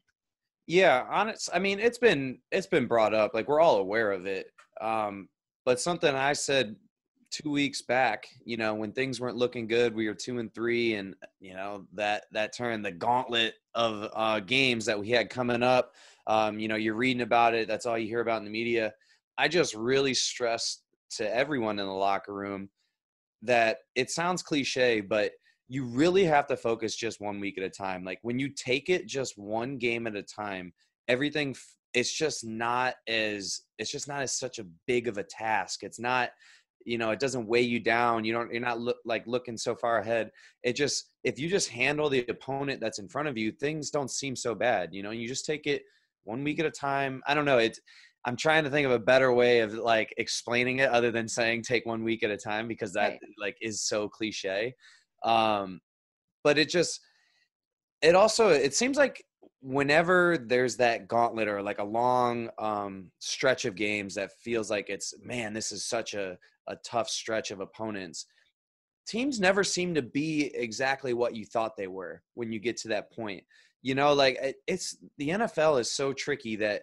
Yeah, 0.68 1.06
honest. 1.10 1.50
I 1.54 1.60
mean, 1.60 1.80
it's 1.80 1.98
been 1.98 2.40
it's 2.52 2.68
been 2.68 2.88
brought 2.88 3.14
up. 3.14 3.34
Like 3.34 3.48
we're 3.48 3.62
all 3.62 3.78
aware 3.78 4.12
of 4.12 4.26
it. 4.26 4.48
Um, 4.82 5.30
but 5.64 5.80
something 5.80 6.14
I 6.14 6.34
said 6.34 6.76
two 7.36 7.50
weeks 7.50 7.82
back, 7.82 8.28
you 8.46 8.58
know, 8.58 8.74
when 8.74 8.92
things 8.92 9.20
weren't 9.20 9.36
looking 9.36 9.68
good, 9.68 9.94
we 9.94 10.08
were 10.08 10.14
two 10.14 10.40
and 10.40 10.54
three, 10.54 10.96
and 10.96 11.16
you 11.40 11.54
know 11.54 11.86
that 11.94 12.26
that 12.32 12.56
turned 12.56 12.86
the 12.86 12.92
gauntlet 12.92 13.56
of 13.74 14.10
uh, 14.14 14.40
games 14.40 14.86
that 14.86 15.00
we 15.00 15.10
had 15.10 15.30
coming 15.30 15.64
up. 15.64 15.94
Um, 16.28 16.60
you 16.60 16.68
know, 16.68 16.76
you're 16.76 16.96
reading 16.96 17.22
about 17.22 17.54
it. 17.54 17.68
That's 17.68 17.86
all 17.86 17.98
you 17.98 18.08
hear 18.08 18.22
about 18.22 18.40
in 18.40 18.46
the 18.46 18.52
media. 18.52 18.94
I 19.38 19.48
just 19.48 19.76
really 19.76 20.14
stressed 20.14 20.84
to 21.18 21.36
everyone 21.36 21.80
in 21.80 21.86
the 21.86 21.92
locker 21.92 22.34
room 22.34 22.70
that 23.42 23.78
it 23.96 24.10
sounds 24.10 24.42
cliche, 24.42 25.02
but 25.02 25.32
you 25.68 25.86
really 25.86 26.24
have 26.24 26.48
to 26.48 26.58
focus 26.58 26.96
just 26.96 27.22
one 27.22 27.40
week 27.40 27.58
at 27.58 27.64
a 27.64 27.70
time. 27.70 28.04
Like 28.04 28.20
when 28.22 28.40
you 28.40 28.50
take 28.50 28.90
it 28.90 29.08
just 29.08 29.38
one 29.38 29.78
game 29.78 30.08
at 30.08 30.16
a 30.16 30.24
time, 30.24 30.74
everything 31.08 31.56
it's 31.94 32.12
just 32.12 32.46
not 32.46 32.96
as 33.08 33.62
it's 33.78 33.92
just 33.92 34.08
not 34.08 34.22
as 34.22 34.38
such 34.38 34.60
a 34.60 34.66
big 34.86 35.08
of 35.08 35.18
a 35.18 35.24
task. 35.24 35.84
It's 35.84 36.00
not 36.00 36.32
you 36.86 36.98
know 36.98 37.12
it 37.12 37.20
doesn't 37.20 37.48
weigh 37.48 37.62
you 37.62 37.80
down 37.80 38.24
you 38.24 38.32
don't 38.32 38.52
you're 38.52 38.62
not 38.62 38.80
look, 38.80 38.98
like 39.06 39.26
looking 39.28 39.58
so 39.58 39.76
far 39.76 40.00
ahead 40.00 40.32
it 40.64 40.76
just 40.76 41.12
if 41.24 41.38
you 41.38 41.50
just 41.50 41.70
handle 41.70 42.10
the 42.10 42.26
opponent 42.30 42.80
that's 42.80 43.00
in 43.00 43.10
front 43.10 43.28
of 43.28 43.38
you 43.38 43.52
things 43.52 43.90
don't 43.90 44.12
seem 44.12 44.36
so 44.36 44.56
bad 44.56 44.90
you 44.94 45.04
know 45.04 45.12
you 45.12 45.28
just 45.28 45.46
take 45.46 45.68
it 45.68 45.84
one 46.24 46.44
week 46.44 46.60
at 46.60 46.66
a 46.66 46.72
time 46.72 47.22
i 47.28 47.34
don't 47.34 47.46
know 47.46 47.58
it's 47.58 47.80
I'm 48.26 48.36
trying 48.36 48.64
to 48.64 48.72
think 48.72 48.86
of 48.88 48.92
a 48.92 49.00
better 49.00 49.32
way 49.32 49.60
of 49.60 49.74
like 49.76 50.12
explaining 50.18 50.80
it 50.80 50.90
other 50.90 51.12
than 51.12 51.28
saying 51.28 51.62
take 51.62 51.86
one 51.86 52.04
week 52.04 52.24
at 52.24 52.32
a 52.32 52.38
time 52.38 52.68
because 52.68 52.92
that 52.94 53.10
right. 53.10 53.20
like 53.40 53.56
is 53.62 53.84
so 53.84 54.10
cliche. 54.10 54.74
Um, 55.24 55.80
but 56.44 56.58
it 56.58 56.70
just 56.70 57.00
it 58.02 58.16
also 58.16 58.50
it 58.50 58.74
seems 58.76 58.98
like 58.98 59.24
whenever 59.68 60.38
there's 60.38 60.78
that 60.78 61.08
gauntlet 61.08 61.48
or 61.48 61.60
like 61.62 61.80
a 61.80 61.84
long 61.84 62.50
um, 62.60 63.10
stretch 63.18 63.66
of 63.66 63.76
games 63.76 64.14
that 64.14 64.32
feels 64.40 64.70
like 64.70 64.90
it's 64.90 65.16
man 65.24 65.54
this 65.54 65.72
is 65.72 65.84
such 65.84 66.14
a, 66.14 66.38
a 66.68 66.76
tough 66.86 67.10
stretch 67.10 67.50
of 67.50 67.60
opponents 67.60 68.28
teams 69.08 69.40
never 69.40 69.64
seem 69.64 69.94
to 69.96 70.02
be 70.02 70.52
exactly 70.56 71.14
what 71.14 71.36
you 71.36 71.46
thought 71.46 71.78
they 71.78 71.88
were 71.88 72.22
when 72.34 72.52
you 72.52 72.60
get 72.60 72.78
to 72.78 72.88
that 72.90 73.12
point. 73.12 73.44
You 73.82 73.96
know 73.96 74.14
like 74.14 74.40
it's 74.68 74.98
the 75.20 75.30
nfl 75.30 75.80
is 75.80 75.92
so 75.92 76.12
tricky 76.12 76.56
that 76.56 76.82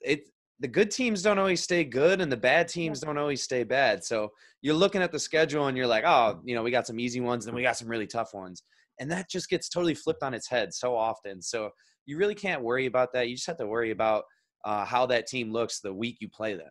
it 0.00 0.28
the 0.60 0.68
good 0.68 0.92
teams 0.92 1.22
don't 1.22 1.40
always 1.40 1.60
stay 1.60 1.82
good 1.82 2.20
and 2.20 2.30
the 2.30 2.36
bad 2.36 2.68
teams 2.68 3.00
don't 3.00 3.18
always 3.18 3.42
stay 3.42 3.64
bad. 3.64 4.04
So 4.04 4.30
you're 4.60 4.74
looking 4.74 5.02
at 5.02 5.10
the 5.10 5.18
schedule 5.18 5.66
and 5.66 5.76
you're 5.76 5.88
like 5.88 6.04
oh 6.06 6.40
you 6.44 6.54
know 6.54 6.62
we 6.62 6.70
got 6.70 6.86
some 6.86 7.00
easy 7.00 7.20
ones 7.20 7.46
and 7.46 7.56
we 7.56 7.62
got 7.62 7.76
some 7.76 7.88
really 7.88 8.06
tough 8.06 8.34
ones 8.34 8.62
and 9.00 9.10
that 9.10 9.30
just 9.30 9.48
gets 9.48 9.68
totally 9.68 9.94
flipped 9.94 10.22
on 10.22 10.34
its 10.34 10.48
head 10.48 10.72
so 10.72 10.96
often 10.96 11.40
so 11.42 11.70
you 12.06 12.16
really 12.16 12.34
can't 12.34 12.62
worry 12.62 12.86
about 12.86 13.12
that. 13.12 13.28
You 13.28 13.36
just 13.36 13.46
have 13.46 13.58
to 13.58 13.66
worry 13.66 13.90
about 13.90 14.24
uh, 14.64 14.84
how 14.84 15.06
that 15.06 15.26
team 15.26 15.52
looks 15.52 15.80
the 15.80 15.92
week 15.92 16.18
you 16.20 16.28
play 16.28 16.54
them. 16.54 16.70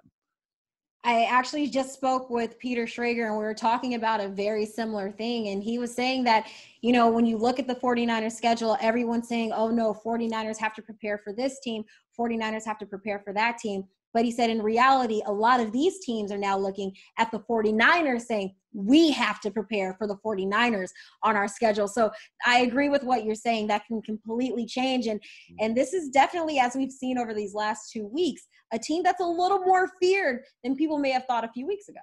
I 1.04 1.24
actually 1.24 1.68
just 1.68 1.96
spoke 1.96 2.30
with 2.30 2.60
Peter 2.60 2.86
Schrager 2.86 3.26
and 3.26 3.36
we 3.36 3.44
were 3.44 3.56
talking 3.56 3.96
about 3.96 4.20
a 4.20 4.28
very 4.28 4.68
similar 4.68 5.10
thing. 5.10 5.48
And 5.48 5.64
he 5.64 5.80
was 5.80 5.94
saying 5.96 6.24
that, 6.26 6.48
you 6.82 6.94
know, 6.94 7.10
when 7.10 7.26
you 7.26 7.38
look 7.38 7.58
at 7.58 7.66
the 7.66 7.74
49ers 7.74 8.34
schedule, 8.34 8.78
everyone's 8.80 9.28
saying, 9.28 9.52
oh 9.52 9.70
no, 9.70 9.96
49ers 10.06 10.60
have 10.60 10.76
to 10.76 10.82
prepare 10.84 11.18
for 11.18 11.34
this 11.34 11.60
team, 11.62 11.84
49ers 12.20 12.66
have 12.66 12.78
to 12.78 12.86
prepare 12.86 13.20
for 13.20 13.34
that 13.34 13.58
team. 13.58 13.84
But 14.14 14.26
he 14.26 14.32
said, 14.32 14.50
in 14.50 14.62
reality, 14.62 15.22
a 15.26 15.32
lot 15.32 15.60
of 15.60 15.72
these 15.72 16.00
teams 16.00 16.32
are 16.32 16.38
now 16.38 16.58
looking 16.58 16.96
at 17.18 17.32
the 17.32 17.40
49ers 17.40 18.22
saying, 18.22 18.56
we 18.74 19.12
have 19.12 19.40
to 19.42 19.52
prepare 19.52 19.96
for 19.98 20.08
the 20.08 20.18
49ers 20.26 20.90
on 21.24 21.36
our 21.36 21.48
schedule. 21.48 21.88
So 21.88 22.12
I 22.46 22.60
agree 22.60 22.90
with 22.90 23.04
what 23.04 23.26
you're 23.26 23.36
saying. 23.36 23.68
That 23.68 23.86
can 23.86 24.02
completely 24.02 24.66
change. 24.66 25.08
And, 25.08 25.20
mm-hmm. 25.20 25.56
and 25.66 25.76
this 25.76 25.94
is 25.94 26.10
definitely, 26.10 26.60
as 26.60 26.76
we've 26.76 26.92
seen 26.92 27.18
over 27.18 27.34
these 27.34 27.54
last 27.54 27.92
two 27.92 28.08
weeks, 28.08 28.48
a 28.74 28.80
team 28.80 29.04
that's 29.04 29.22
a 29.22 29.26
little 29.26 29.60
more 29.60 29.90
feared 30.02 30.44
than 30.64 30.76
people 30.76 30.98
may 30.98 31.12
have 31.12 31.26
thought 31.26 31.44
a 31.44 31.52
few 31.54 31.68
weeks 31.68 31.90
ago. 31.90 32.00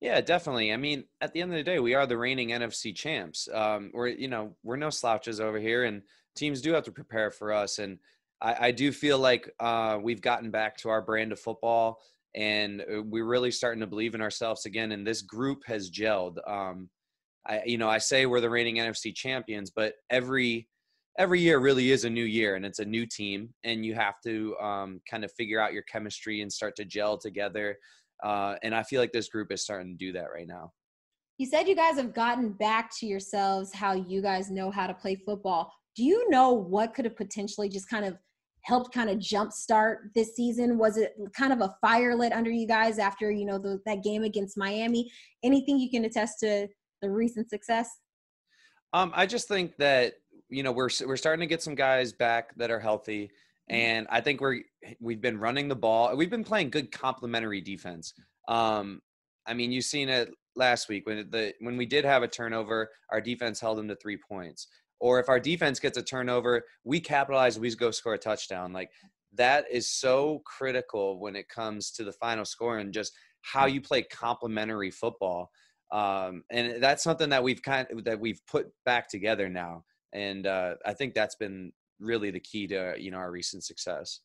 Yeah, 0.00 0.20
definitely. 0.20 0.72
I 0.72 0.76
mean, 0.76 1.04
at 1.20 1.32
the 1.32 1.42
end 1.42 1.50
of 1.50 1.56
the 1.56 1.64
day, 1.64 1.80
we 1.80 1.94
are 1.94 2.06
the 2.06 2.16
reigning 2.16 2.50
NFC 2.50 2.94
champs. 2.94 3.48
Um, 3.52 3.90
we're, 3.92 4.08
you 4.08 4.28
know, 4.28 4.54
we're 4.62 4.76
no 4.76 4.90
slouches 4.90 5.40
over 5.40 5.58
here, 5.58 5.84
and 5.84 6.02
teams 6.36 6.60
do 6.60 6.72
have 6.72 6.84
to 6.84 6.92
prepare 6.92 7.32
for 7.32 7.52
us. 7.52 7.80
And 7.80 7.98
I, 8.40 8.68
I 8.68 8.70
do 8.70 8.92
feel 8.92 9.18
like 9.18 9.52
uh, 9.60 9.98
we've 10.00 10.20
gotten 10.20 10.50
back 10.50 10.76
to 10.78 10.88
our 10.88 11.02
brand 11.02 11.32
of 11.32 11.40
football, 11.40 12.00
and 12.34 12.82
uh, 12.82 13.02
we're 13.02 13.26
really 13.26 13.50
starting 13.50 13.80
to 13.80 13.86
believe 13.86 14.14
in 14.14 14.20
ourselves 14.20 14.66
again. 14.66 14.92
And 14.92 15.06
this 15.06 15.22
group 15.22 15.62
has 15.66 15.90
gelled. 15.90 16.36
Um, 16.48 16.88
I, 17.46 17.62
you 17.64 17.78
know, 17.78 17.88
I 17.88 17.98
say 17.98 18.26
we're 18.26 18.40
the 18.40 18.50
reigning 18.50 18.76
NFC 18.76 19.14
champions, 19.14 19.70
but 19.70 19.94
every 20.10 20.68
every 21.18 21.40
year 21.40 21.58
really 21.58 21.90
is 21.90 22.04
a 22.04 22.10
new 22.10 22.24
year, 22.24 22.54
and 22.54 22.64
it's 22.64 22.78
a 22.78 22.84
new 22.84 23.04
team, 23.04 23.52
and 23.64 23.84
you 23.84 23.94
have 23.94 24.20
to 24.24 24.56
um, 24.58 25.00
kind 25.10 25.24
of 25.24 25.32
figure 25.32 25.60
out 25.60 25.72
your 25.72 25.82
chemistry 25.82 26.42
and 26.42 26.52
start 26.52 26.76
to 26.76 26.84
gel 26.84 27.18
together. 27.18 27.76
Uh, 28.22 28.54
and 28.62 28.74
I 28.74 28.82
feel 28.82 29.00
like 29.00 29.12
this 29.12 29.28
group 29.28 29.52
is 29.52 29.62
starting 29.62 29.92
to 29.92 29.96
do 29.96 30.12
that 30.12 30.26
right 30.32 30.46
now. 30.46 30.72
You 31.38 31.46
said 31.46 31.68
you 31.68 31.76
guys 31.76 31.96
have 31.96 32.14
gotten 32.14 32.50
back 32.50 32.90
to 32.98 33.06
yourselves 33.06 33.72
how 33.72 33.92
you 33.92 34.20
guys 34.20 34.50
know 34.50 34.70
how 34.70 34.88
to 34.88 34.94
play 34.94 35.14
football. 35.14 35.72
Do 35.94 36.04
you 36.04 36.28
know 36.30 36.52
what 36.52 36.94
could 36.94 37.04
have 37.04 37.16
potentially 37.16 37.68
just 37.68 37.88
kind 37.88 38.04
of 38.04 38.16
helped 38.68 38.92
kind 38.92 39.08
of 39.08 39.16
jumpstart 39.18 39.96
this 40.14 40.36
season? 40.36 40.76
Was 40.76 40.98
it 40.98 41.14
kind 41.34 41.54
of 41.54 41.62
a 41.62 41.74
fire 41.80 42.14
lit 42.14 42.34
under 42.34 42.50
you 42.50 42.66
guys 42.66 42.98
after 42.98 43.30
you 43.30 43.46
know 43.46 43.58
the, 43.58 43.80
that 43.86 44.04
game 44.04 44.22
against 44.22 44.58
Miami? 44.58 45.10
Anything 45.42 45.78
you 45.78 45.90
can 45.90 46.04
attest 46.04 46.40
to 46.40 46.68
the 47.00 47.10
recent 47.10 47.48
success? 47.48 47.88
Um, 48.92 49.10
I 49.14 49.24
just 49.24 49.48
think 49.48 49.74
that 49.78 50.14
you 50.50 50.62
know 50.62 50.72
we're 50.72 50.90
we're 51.06 51.16
starting 51.16 51.40
to 51.40 51.46
get 51.46 51.62
some 51.62 51.74
guys 51.74 52.12
back 52.12 52.54
that 52.56 52.70
are 52.70 52.78
healthy, 52.78 53.24
mm-hmm. 53.24 53.74
and 53.74 54.06
I 54.10 54.20
think 54.20 54.40
we're 54.40 54.60
we've 55.00 55.22
been 55.22 55.38
running 55.38 55.68
the 55.68 55.76
ball. 55.76 56.14
We've 56.14 56.30
been 56.30 56.44
playing 56.44 56.70
good 56.70 56.92
complementary 56.92 57.62
defense. 57.62 58.12
Um, 58.48 59.00
I 59.46 59.54
mean, 59.54 59.72
you've 59.72 59.84
seen 59.84 60.10
it 60.10 60.30
last 60.56 60.90
week 60.90 61.06
when 61.06 61.30
the 61.30 61.54
when 61.60 61.78
we 61.78 61.86
did 61.86 62.04
have 62.04 62.22
a 62.22 62.28
turnover, 62.28 62.90
our 63.10 63.20
defense 63.20 63.60
held 63.60 63.78
them 63.78 63.88
to 63.88 63.96
three 63.96 64.18
points 64.18 64.68
or 65.00 65.20
if 65.20 65.28
our 65.28 65.40
defense 65.40 65.78
gets 65.80 65.98
a 65.98 66.02
turnover, 66.02 66.64
we 66.84 67.00
capitalize, 67.00 67.58
we 67.58 67.74
go 67.74 67.90
score 67.90 68.14
a 68.14 68.18
touchdown. 68.18 68.72
Like 68.72 68.90
that 69.34 69.66
is 69.70 69.88
so 69.88 70.42
critical 70.44 71.20
when 71.20 71.36
it 71.36 71.48
comes 71.48 71.90
to 71.92 72.04
the 72.04 72.12
final 72.12 72.44
score 72.44 72.78
and 72.78 72.92
just 72.92 73.12
how 73.42 73.66
you 73.66 73.80
play 73.80 74.02
complementary 74.02 74.90
football. 74.90 75.50
Um, 75.92 76.42
and 76.50 76.82
that's 76.82 77.02
something 77.02 77.30
that 77.30 77.42
we've 77.42 77.62
kind 77.62 77.86
of, 77.90 78.04
that 78.04 78.20
we've 78.20 78.40
put 78.46 78.66
back 78.84 79.08
together 79.08 79.48
now. 79.48 79.84
And 80.12 80.46
uh, 80.46 80.74
I 80.84 80.94
think 80.94 81.14
that's 81.14 81.36
been 81.36 81.72
really 82.00 82.30
the 82.30 82.40
key 82.40 82.66
to 82.68 82.94
you 82.98 83.10
know 83.10 83.18
our 83.18 83.30
recent 83.30 83.64
success. 83.64 84.20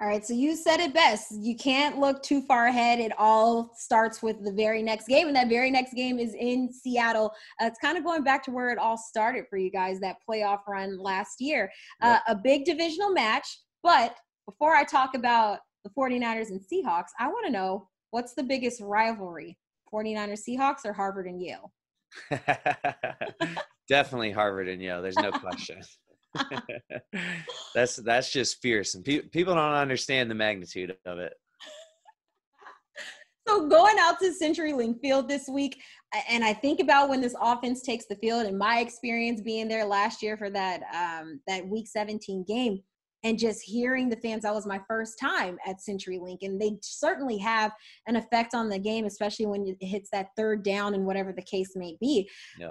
All 0.00 0.06
right, 0.06 0.24
so 0.24 0.32
you 0.32 0.56
said 0.56 0.80
it 0.80 0.94
best. 0.94 1.26
You 1.30 1.54
can't 1.54 1.98
look 1.98 2.22
too 2.22 2.40
far 2.40 2.68
ahead. 2.68 3.00
It 3.00 3.12
all 3.18 3.70
starts 3.76 4.22
with 4.22 4.42
the 4.42 4.52
very 4.52 4.82
next 4.82 5.06
game, 5.06 5.26
and 5.26 5.36
that 5.36 5.50
very 5.50 5.70
next 5.70 5.92
game 5.92 6.18
is 6.18 6.34
in 6.34 6.72
Seattle. 6.72 7.34
Uh, 7.60 7.66
it's 7.66 7.78
kind 7.78 7.98
of 7.98 8.04
going 8.04 8.24
back 8.24 8.42
to 8.44 8.50
where 8.50 8.70
it 8.70 8.78
all 8.78 8.96
started 8.96 9.44
for 9.50 9.58
you 9.58 9.70
guys 9.70 10.00
that 10.00 10.16
playoff 10.26 10.60
run 10.66 10.98
last 10.98 11.38
year. 11.38 11.70
Uh, 12.00 12.18
yep. 12.26 12.38
A 12.38 12.40
big 12.42 12.64
divisional 12.64 13.10
match, 13.10 13.46
but 13.82 14.16
before 14.46 14.74
I 14.74 14.84
talk 14.84 15.14
about 15.14 15.58
the 15.84 15.90
49ers 15.90 16.48
and 16.48 16.60
Seahawks, 16.60 17.10
I 17.18 17.28
want 17.28 17.44
to 17.44 17.52
know 17.52 17.86
what's 18.10 18.32
the 18.32 18.42
biggest 18.42 18.80
rivalry 18.80 19.58
49ers 19.92 20.40
Seahawks 20.48 20.86
or 20.86 20.94
Harvard 20.94 21.26
and 21.26 21.42
Yale? 21.42 21.70
Definitely 23.88 24.32
Harvard 24.32 24.68
and 24.68 24.80
Yale. 24.80 25.02
There's 25.02 25.16
no 25.16 25.30
question. 25.30 25.82
that's 27.74 27.96
that's 27.96 28.32
just 28.32 28.60
fierce, 28.62 28.94
and 28.94 29.04
pe- 29.04 29.22
people 29.28 29.54
don't 29.54 29.72
understand 29.72 30.30
the 30.30 30.34
magnitude 30.34 30.96
of 31.06 31.18
it. 31.18 31.32
So 33.48 33.68
going 33.68 33.96
out 33.98 34.20
to 34.20 34.32
CenturyLink 34.40 35.00
Field 35.00 35.28
this 35.28 35.48
week, 35.48 35.80
and 36.28 36.44
I 36.44 36.52
think 36.52 36.78
about 36.78 37.08
when 37.08 37.20
this 37.20 37.34
offense 37.40 37.82
takes 37.82 38.06
the 38.06 38.16
field, 38.16 38.46
and 38.46 38.56
my 38.56 38.78
experience 38.78 39.40
being 39.40 39.66
there 39.66 39.84
last 39.84 40.22
year 40.22 40.36
for 40.36 40.50
that 40.50 40.82
um, 40.94 41.40
that 41.48 41.66
Week 41.66 41.88
17 41.88 42.44
game, 42.46 42.80
and 43.24 43.38
just 43.38 43.62
hearing 43.62 44.08
the 44.08 44.16
fans 44.16 44.42
that 44.42 44.54
was 44.54 44.66
my 44.66 44.80
first 44.88 45.18
time 45.18 45.58
at 45.66 45.76
CenturyLink 45.78 46.38
and 46.42 46.60
they 46.60 46.76
certainly 46.82 47.38
have 47.38 47.72
an 48.06 48.16
effect 48.16 48.54
on 48.54 48.68
the 48.68 48.78
game 48.78 49.04
especially 49.04 49.46
when 49.46 49.66
it 49.66 49.76
hits 49.80 50.08
that 50.12 50.28
third 50.36 50.62
down 50.62 50.94
and 50.94 51.04
whatever 51.04 51.32
the 51.32 51.42
case 51.42 51.72
may 51.76 51.96
be. 52.00 52.28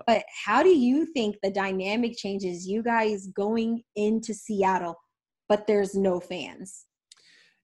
But 0.07 0.23
how 0.45 0.63
do 0.63 0.69
you 0.69 1.05
think 1.05 1.37
the 1.41 1.51
dynamic 1.51 2.17
changes 2.17 2.67
you 2.67 2.83
guys 2.83 3.27
going 3.27 3.83
into 3.95 4.33
seattle 4.33 4.95
but 5.47 5.65
there's 5.65 5.95
no 5.95 6.19
fans 6.19 6.85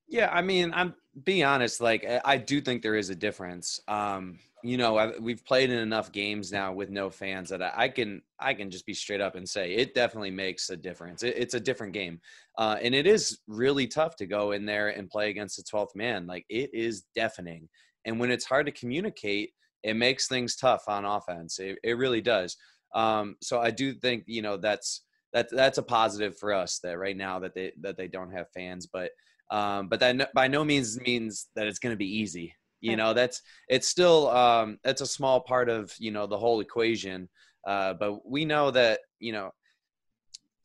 yeah 0.07 0.29
i 0.31 0.41
mean 0.41 0.71
i'm 0.73 0.93
being 1.23 1.43
honest 1.43 1.81
like 1.81 2.05
i 2.25 2.37
do 2.37 2.59
think 2.61 2.81
there 2.81 2.95
is 2.95 3.09
a 3.09 3.15
difference. 3.15 3.79
Um 3.87 4.39
you 4.63 4.77
know 4.77 4.97
I've, 4.97 5.19
we've 5.19 5.45
played 5.45 5.69
in 5.69 5.77
enough 5.77 6.11
games 6.11 6.51
now 6.51 6.73
with 6.73 6.89
no 6.89 7.09
fans 7.09 7.49
that 7.49 7.61
I, 7.61 7.73
I, 7.75 7.89
can 7.89 8.21
i 8.39 8.53
can 8.53 8.71
just 8.71 8.85
be 8.85 8.95
straight 8.95 9.21
up 9.21 9.35
and 9.35 9.47
say 9.47 9.75
it 9.75 9.93
definitely 9.93 10.31
makes 10.31 10.69
a 10.69 10.75
difference. 10.75 11.21
It, 11.23 11.35
it's 11.37 11.53
a 11.53 11.59
different 11.59 11.93
game. 11.93 12.19
Uh, 12.57 12.77
and 12.81 12.95
it 12.95 13.05
is 13.05 13.39
really 13.47 13.85
tough 13.85 14.15
to 14.17 14.25
go 14.25 14.51
in 14.51 14.65
there 14.65 14.89
and 14.89 15.09
play 15.09 15.29
against 15.29 15.57
the 15.57 15.63
12th 15.63 15.95
man. 15.95 16.25
Like 16.25 16.45
it 16.49 16.71
is 16.73 17.03
deafening. 17.13 17.69
And 18.05 18.19
when 18.19 18.31
it's 18.31 18.45
hard 18.45 18.65
to 18.65 18.71
communicate 18.71 19.51
it 19.83 19.95
makes 19.95 20.27
things 20.27 20.55
tough 20.55 20.85
on 20.87 21.05
offense. 21.05 21.59
It, 21.59 21.77
it 21.83 21.97
really 21.97 22.21
does. 22.21 22.57
Um, 22.95 23.35
so 23.41 23.59
i 23.59 23.71
do 23.71 23.93
think 23.93 24.23
you 24.25 24.41
know 24.41 24.57
that's 24.57 25.01
that, 25.33 25.47
that's 25.51 25.77
a 25.77 25.83
positive 25.83 26.37
for 26.37 26.53
us 26.53 26.79
that 26.79 26.97
right 26.97 27.17
now 27.17 27.39
that 27.39 27.53
they 27.53 27.73
that 27.81 27.97
they 27.97 28.07
don't 28.07 28.31
have 28.31 28.49
fans. 28.51 28.87
But 28.91 29.11
um, 29.51 29.87
but 29.87 29.99
that 29.99 30.33
by 30.33 30.47
no 30.47 30.63
means 30.63 30.99
means 31.01 31.47
that 31.55 31.67
it's 31.67 31.79
going 31.79 31.93
to 31.93 31.97
be 31.97 32.19
easy 32.19 32.53
you 32.81 32.95
know 32.95 33.13
that's 33.13 33.41
it's 33.67 33.87
still 33.87 34.29
um 34.29 34.77
it's 34.83 35.01
a 35.01 35.07
small 35.07 35.39
part 35.39 35.69
of 35.69 35.91
you 35.97 36.11
know 36.11 36.27
the 36.27 36.37
whole 36.37 36.59
equation 36.59 37.27
uh 37.65 37.93
but 37.93 38.29
we 38.29 38.45
know 38.45 38.69
that 38.69 38.99
you 39.19 39.31
know 39.31 39.51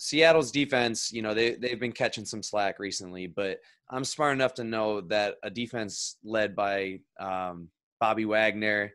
Seattle's 0.02 0.50
defense, 0.50 1.12
you 1.12 1.20
know, 1.20 1.34
they 1.34 1.56
they've 1.56 1.78
been 1.78 1.92
catching 1.92 2.24
some 2.24 2.42
slack 2.42 2.78
recently, 2.78 3.26
but 3.26 3.58
I'm 3.90 4.02
smart 4.02 4.32
enough 4.32 4.54
to 4.54 4.64
know 4.64 5.02
that 5.02 5.34
a 5.42 5.50
defense 5.50 6.16
led 6.24 6.56
by 6.56 7.00
um, 7.20 7.68
Bobby 8.00 8.24
Wagner 8.24 8.94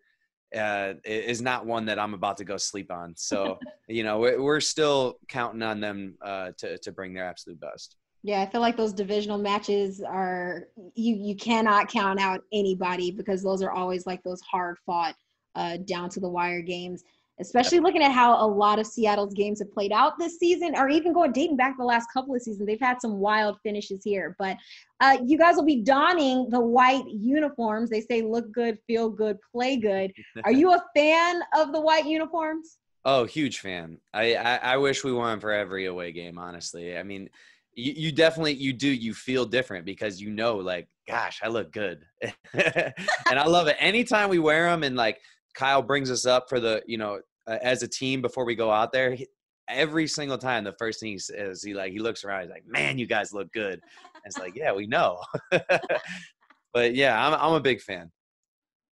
uh, 0.58 0.94
is 1.04 1.44
not 1.44 1.68
one 1.68 1.86
that 1.86 2.00
I'm 2.00 2.16
about 2.16 2.38
to 2.38 2.44
go 2.44 2.58
sleep 2.58 2.92
on. 2.92 3.14
So, 3.16 3.60
you 3.88 4.04
know, 4.04 4.18
we're, 4.18 4.42
we're 4.42 4.60
still 4.60 5.20
counting 5.28 5.62
on 5.62 5.80
them 5.80 6.16
uh, 6.24 6.54
to 6.58 6.80
to 6.80 6.92
bring 6.92 7.14
their 7.14 7.26
absolute 7.26 7.60
best. 7.60 7.98
Yeah, 8.26 8.42
I 8.42 8.48
feel 8.48 8.62
like 8.62 8.76
those 8.76 8.92
divisional 8.92 9.38
matches 9.38 10.02
are 10.02 10.68
you 10.96 11.16
you 11.16 11.36
cannot 11.36 11.90
count 11.90 12.20
out 12.20 12.42
anybody 12.52 13.12
because 13.12 13.44
those 13.44 13.62
are 13.62 13.70
always 13.70 14.08
like 14.08 14.24
those 14.24 14.42
hard 14.42 14.78
fought 14.84 15.14
uh, 15.54 15.78
down 15.86 16.10
to 16.10 16.20
the 16.20 16.28
wire 16.28 16.64
games. 16.64 17.04
especially 17.40 17.80
looking 17.80 18.02
at 18.02 18.12
how 18.12 18.44
a 18.44 18.48
lot 18.48 18.80
of 18.80 18.88
Seattle's 18.88 19.36
games 19.36 19.60
have 19.60 19.72
played 19.72 19.92
out 19.92 20.18
this 20.18 20.40
season, 20.40 20.76
or 20.76 20.90
even 20.90 21.14
going 21.14 21.34
dating 21.34 21.56
back 21.56 21.78
the 21.78 21.84
last 21.84 22.08
couple 22.12 22.34
of 22.34 22.42
seasons. 22.42 22.66
They've 22.66 22.80
had 22.80 23.00
some 23.00 23.20
wild 23.20 23.60
finishes 23.62 24.04
here. 24.04 24.36
But 24.40 24.58
uh, 25.02 25.18
you 25.24 25.38
guys 25.38 25.56
will 25.56 25.64
be 25.66 25.84
donning 25.84 26.50
the 26.50 26.60
white 26.60 27.08
uniforms. 27.08 27.92
They 27.92 28.02
say 28.02 28.24
look 28.24 28.52
good, 28.52 28.80
feel 28.88 29.08
good, 29.08 29.38
play 29.52 29.78
good. 29.78 30.12
Are 30.46 30.52
you 30.52 30.72
a 30.74 30.84
fan 30.96 31.44
of 31.56 31.74
the 31.74 31.80
white 31.80 32.08
uniforms? 32.08 32.78
Oh, 33.08 33.26
huge 33.26 33.60
fan. 33.60 34.00
I, 34.16 34.34
I, 34.34 34.56
I 34.56 34.78
wish 34.78 35.04
we 35.04 35.14
won 35.14 35.40
for 35.40 35.52
every 35.52 35.86
away 35.86 36.12
game, 36.12 36.40
honestly. 36.40 36.98
I 36.98 37.04
mean, 37.04 37.30
you, 37.76 37.94
you 37.96 38.12
definitely 38.12 38.54
you 38.54 38.74
do 38.74 38.88
you 38.88 39.14
feel 39.14 39.46
different 39.46 39.86
because 39.86 40.22
you 40.22 40.30
know 40.30 40.56
like 40.56 40.88
gosh 41.08 41.40
i 41.44 41.48
look 41.48 41.72
good 41.72 42.04
and 42.54 42.94
i 43.40 43.46
love 43.46 43.68
it 43.68 43.76
anytime 43.80 44.30
we 44.30 44.40
wear 44.40 44.70
them 44.70 44.84
and 44.84 44.96
like 44.96 45.20
Kyle 45.56 45.82
brings 45.82 46.12
us 46.12 46.26
up 46.26 46.48
for 46.50 46.60
the, 46.60 46.84
you 46.86 46.98
know, 46.98 47.20
uh, 47.48 47.58
as 47.62 47.82
a 47.82 47.88
team 47.88 48.22
before 48.22 48.46
we 48.46 48.56
go 48.56 48.72
out 48.72 48.92
there. 48.92 49.16
He, 49.16 49.28
every 49.70 50.08
single 50.08 50.38
time, 50.38 50.64
the 50.64 50.74
first 50.74 51.00
thing 51.00 51.14
he 51.14 51.18
says, 51.18 51.64
he 51.64 51.74
like 51.74 51.92
he 51.92 52.00
looks 52.00 52.24
around, 52.24 52.44
he's 52.44 52.52
like, 52.52 52.66
"Man, 52.68 53.00
you 53.00 53.08
guys 53.08 53.34
look 53.34 53.52
good." 53.54 53.74
And 53.74 54.24
it's 54.26 54.38
like, 54.38 54.56
yeah, 54.56 54.74
we 54.74 54.86
know. 54.86 55.22
but 56.74 56.94
yeah, 56.94 57.26
I'm 57.26 57.34
I'm 57.34 57.54
a 57.54 57.60
big 57.60 57.82
fan. 57.82 58.12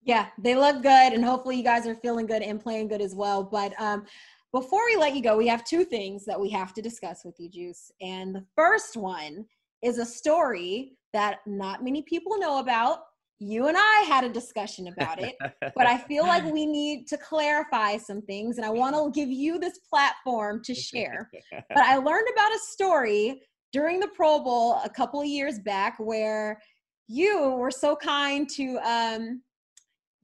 Yeah, 0.04 0.26
they 0.38 0.54
look 0.54 0.82
good, 0.82 1.12
and 1.12 1.24
hopefully 1.24 1.56
you 1.56 1.62
guys 1.62 1.86
are 1.86 1.94
feeling 1.94 2.26
good 2.26 2.42
and 2.42 2.60
playing 2.60 2.88
good 2.88 3.00
as 3.00 3.14
well. 3.14 3.42
But 3.42 3.78
um, 3.80 4.06
before 4.52 4.80
we 4.86 4.96
let 4.96 5.14
you 5.14 5.22
go, 5.22 5.36
we 5.36 5.48
have 5.48 5.64
two 5.64 5.84
things 5.84 6.24
that 6.26 6.40
we 6.40 6.50
have 6.50 6.74
to 6.74 6.82
discuss 6.82 7.24
with 7.24 7.36
you, 7.38 7.48
Juice. 7.48 7.90
And 8.00 8.34
the 8.34 8.44
first 8.54 8.96
one 8.96 9.46
is 9.82 9.98
a 9.98 10.06
story 10.06 10.92
that 11.12 11.38
not 11.46 11.82
many 11.84 12.02
people 12.02 12.38
know 12.38 12.58
about 12.58 13.00
you 13.42 13.66
and 13.66 13.76
I 13.76 14.04
had 14.06 14.22
a 14.22 14.28
discussion 14.28 14.86
about 14.86 15.20
it, 15.20 15.34
but 15.60 15.86
I 15.86 15.98
feel 15.98 16.24
like 16.24 16.44
we 16.44 16.64
need 16.64 17.08
to 17.08 17.18
clarify 17.18 17.96
some 17.96 18.22
things 18.22 18.56
and 18.56 18.64
I 18.64 18.70
want 18.70 18.94
to 18.94 19.10
give 19.18 19.30
you 19.30 19.58
this 19.58 19.80
platform 19.90 20.62
to 20.64 20.74
share. 20.74 21.28
But 21.50 21.84
I 21.84 21.96
learned 21.96 22.28
about 22.32 22.54
a 22.54 22.58
story 22.58 23.42
during 23.72 23.98
the 23.98 24.08
Pro 24.14 24.38
Bowl 24.38 24.80
a 24.84 24.88
couple 24.88 25.20
of 25.20 25.26
years 25.26 25.58
back 25.58 25.96
where 25.98 26.60
you 27.08 27.50
were 27.58 27.70
so 27.70 27.96
kind 27.96 28.48
to 28.50 28.78
um, 28.84 29.42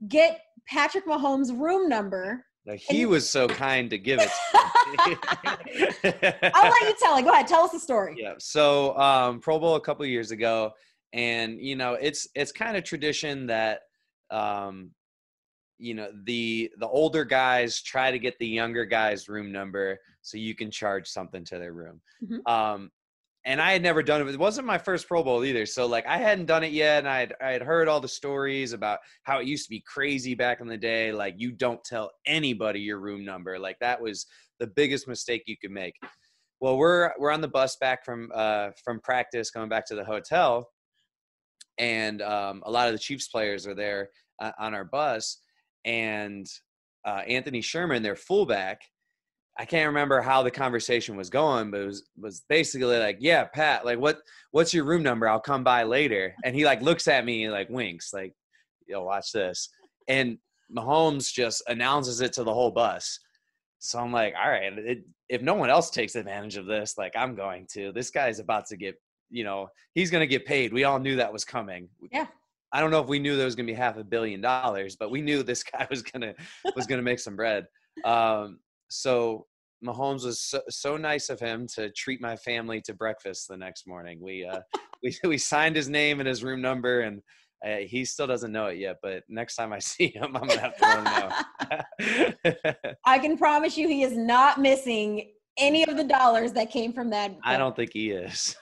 get 0.07 0.41
Patrick 0.69 1.07
Mahomes' 1.07 1.59
room 1.59 1.89
number. 1.89 2.45
Like 2.69 2.81
he 2.81 3.07
was 3.07 3.29
so 3.29 3.49
kind 3.49 3.89
to 3.89 3.97
give 3.97 4.21
it. 4.21 4.29
To 4.29 5.19
I'll 6.55 6.71
let 6.71 6.83
you 6.83 6.95
tell 7.01 7.17
it. 7.17 7.23
Go 7.23 7.31
ahead, 7.31 7.47
tell 7.47 7.63
us 7.63 7.73
the 7.73 7.81
story. 7.81 8.17
Yeah. 8.19 8.35
So 8.39 8.97
um, 8.99 9.41
Pro 9.41 9.59
Bowl 9.59 9.77
a 9.77 9.81
couple 9.81 10.05
years 10.05 10.33
ago, 10.33 10.73
and 11.15 11.59
you 11.61 11.77
know 11.77 11.95
it's 11.95 12.29
it's 12.35 12.53
kind 12.53 12.77
of 12.77 12.85
tradition 12.85 13.47
that 13.47 13.81
um 14.31 14.91
you 15.79 15.95
know 15.95 16.11
the 16.25 16.71
the 16.79 16.89
older 16.89 17.25
guys 17.25 17.81
try 17.81 18.11
to 18.11 18.19
get 18.19 18.39
the 18.39 18.47
younger 18.47 18.85
guys 18.85 19.29
room 19.29 19.51
number 19.51 19.99
so 20.21 20.37
you 20.37 20.55
can 20.55 20.71
charge 20.71 21.09
something 21.09 21.45
to 21.45 21.59
their 21.59 21.73
room 21.73 22.01
mm-hmm. 22.23 22.53
um 22.53 22.91
and 23.45 23.61
i 23.61 23.73
had 23.73 23.83
never 23.83 24.03
done 24.03 24.21
it 24.21 24.29
it 24.29 24.39
wasn't 24.39 24.67
my 24.67 24.79
first 24.79 25.07
pro 25.09 25.23
bowl 25.23 25.45
either 25.45 25.65
so 25.65 25.87
like 25.87 26.07
i 26.07 26.17
hadn't 26.17 26.47
done 26.47 26.65
it 26.65 26.73
yet 26.73 26.99
and 26.99 27.09
i 27.09 27.21
had 27.21 27.35
i 27.43 27.51
had 27.51 27.63
heard 27.63 27.89
all 27.89 28.01
the 28.01 28.09
stories 28.09 28.73
about 28.73 28.99
how 29.23 29.39
it 29.39 29.47
used 29.47 29.65
to 29.65 29.71
be 29.71 29.83
crazy 29.87 30.35
back 30.35 30.61
in 30.61 30.67
the 30.67 30.77
day 30.77 31.13
like 31.13 31.35
you 31.37 31.53
don't 31.53 31.83
tell 31.85 32.11
anybody 32.27 32.81
your 32.81 32.99
room 32.99 33.25
number 33.25 33.59
like 33.59 33.79
that 33.81 34.01
was 34.01 34.27
the 34.59 34.67
biggest 34.67 35.07
mistake 35.07 35.43
you 35.47 35.57
could 35.57 35.71
make 35.71 35.95
well 36.61 36.77
we're 36.77 37.13
we're 37.19 37.31
on 37.31 37.41
the 37.41 37.49
bus 37.49 37.77
back 37.77 38.05
from 38.05 38.31
uh 38.35 38.71
from 38.85 39.01
practice 39.01 39.51
going 39.51 39.69
back 39.69 39.87
to 39.87 39.95
the 39.95 40.05
hotel 40.05 40.69
and 41.79 42.21
um, 42.23 42.63
a 42.67 42.71
lot 42.71 42.89
of 42.89 42.93
the 42.93 42.99
Chiefs 42.99 43.29
players 43.29 43.67
are 43.67 43.75
there 43.75 44.11
uh, 44.41 44.53
on 44.59 44.75
our 44.75 44.85
bus. 44.85 45.39
And 45.85 46.47
uh, 47.05 47.23
Anthony 47.27 47.61
Sherman, 47.61 48.03
their 48.03 48.17
fullback, 48.17 48.83
I 49.59 49.65
can't 49.65 49.89
remember 49.89 50.21
how 50.21 50.43
the 50.43 50.51
conversation 50.51 51.17
was 51.17 51.31
going, 51.31 51.71
but 51.71 51.81
it 51.81 51.87
was 51.87 52.09
was 52.17 52.45
basically 52.49 52.99
like, 52.99 53.19
"Yeah, 53.21 53.45
Pat, 53.45 53.85
like 53.85 53.99
what 53.99 54.19
what's 54.53 54.73
your 54.73 54.85
room 54.85 55.03
number? 55.03 55.29
I'll 55.29 55.41
come 55.41 55.65
by 55.65 55.83
later." 55.83 56.35
And 56.45 56.55
he 56.55 56.65
like 56.65 56.81
looks 56.81 57.09
at 57.09 57.25
me 57.25 57.45
and 57.45 57.53
like 57.53 57.69
winks, 57.69 58.13
like, 58.13 58.35
"Yo, 58.87 59.03
watch 59.03 59.33
this." 59.33 59.69
And 60.07 60.39
Mahomes 60.75 61.33
just 61.33 61.63
announces 61.69 62.21
it 62.21 62.33
to 62.35 62.45
the 62.45 62.55
whole 62.55 62.71
bus. 62.71 63.19
So 63.81 63.99
I'm 63.99 64.13
like, 64.13 64.35
all 64.43 64.51
right, 64.51 64.73
it, 64.77 65.05
if 65.29 65.41
no 65.41 65.55
one 65.55 65.71
else 65.71 65.91
takes 65.91 66.17
advantage 66.17 66.57
of 66.57 66.67
this, 66.67 66.99
like 66.99 67.15
I'm 67.17 67.35
going 67.35 67.67
to. 67.75 67.93
This 67.93 68.11
guy's 68.11 68.41
about 68.41 68.67
to 68.67 68.77
get 68.77 68.97
you 69.31 69.45
know, 69.45 69.69
he's 69.95 70.11
going 70.11 70.21
to 70.21 70.27
get 70.27 70.47
paid. 70.47 70.73
We 70.73 70.85
all 70.85 70.99
knew 70.99 71.17
that 71.17 71.33
was 71.33 71.45
coming. 71.45 71.89
Yeah. 72.11 72.27
I 72.73 72.81
don't 72.81 72.91
know 72.91 73.01
if 73.01 73.09
we 73.09 73.19
knew 73.19 73.37
there 73.37 73.47
was 73.47 73.57
going 73.57 73.67
to 73.67 73.73
be 73.73 73.77
half 73.77 73.97
a 73.97 74.05
billion 74.05 74.41
dollars, 74.41 74.97
but 74.97 75.11
we 75.11 75.23
knew 75.23 75.43
this 75.43 75.63
guy 75.73 75.87
was 75.91 76.03
going 76.03 76.23
to 76.23 76.35
was 76.77 76.87
going 76.87 76.99
to 76.99 77.05
make 77.05 77.19
some 77.19 77.37
bread. 77.37 77.67
Um, 78.05 78.59
so 78.89 79.47
Mahomes 79.85 80.25
was 80.25 80.41
so, 80.41 80.61
so, 80.69 80.97
nice 80.97 81.31
of 81.31 81.39
him 81.39 81.67
to 81.75 81.91
treat 81.91 82.21
my 82.21 82.37
family 82.37 82.81
to 82.83 82.95
breakfast 82.95 83.49
the 83.49 83.57
next 83.57 83.87
morning. 83.87 84.21
We 84.21 84.45
uh, 84.45 84.61
we 85.03 85.17
we 85.25 85.39
signed 85.39 85.77
his 85.77 85.89
name 85.89 86.21
and 86.21 86.29
his 86.29 86.43
room 86.43 86.61
number, 86.61 87.01
and 87.01 87.23
uh, 87.65 87.77
he 87.87 88.05
still 88.05 88.27
doesn't 88.27 88.51
know 88.51 88.67
it 88.67 88.79
yet. 88.79 88.97
But 89.03 89.23
next 89.29 89.57
time 89.57 89.73
I 89.73 89.79
see 89.79 90.09
him, 90.09 90.37
I'm 90.37 90.49
gonna 90.49 90.61
have 90.61 90.77
to 90.77 90.85
let 90.85 90.99
him 90.99 92.35
know. 92.45 92.93
I 93.05 93.19
can 93.19 93.39
promise 93.39 93.77
you, 93.77 93.89
he 93.89 94.03
is 94.03 94.17
not 94.17 94.61
missing 94.61 95.31
any 95.57 95.87
of 95.89 95.97
the 95.97 96.05
dollars 96.05 96.53
that 96.53 96.71
came 96.71 96.93
from 96.93 97.11
that. 97.11 97.37
I 97.45 97.57
don't 97.57 97.75
think 97.75 97.93
he 97.93 98.11
is. 98.11 98.57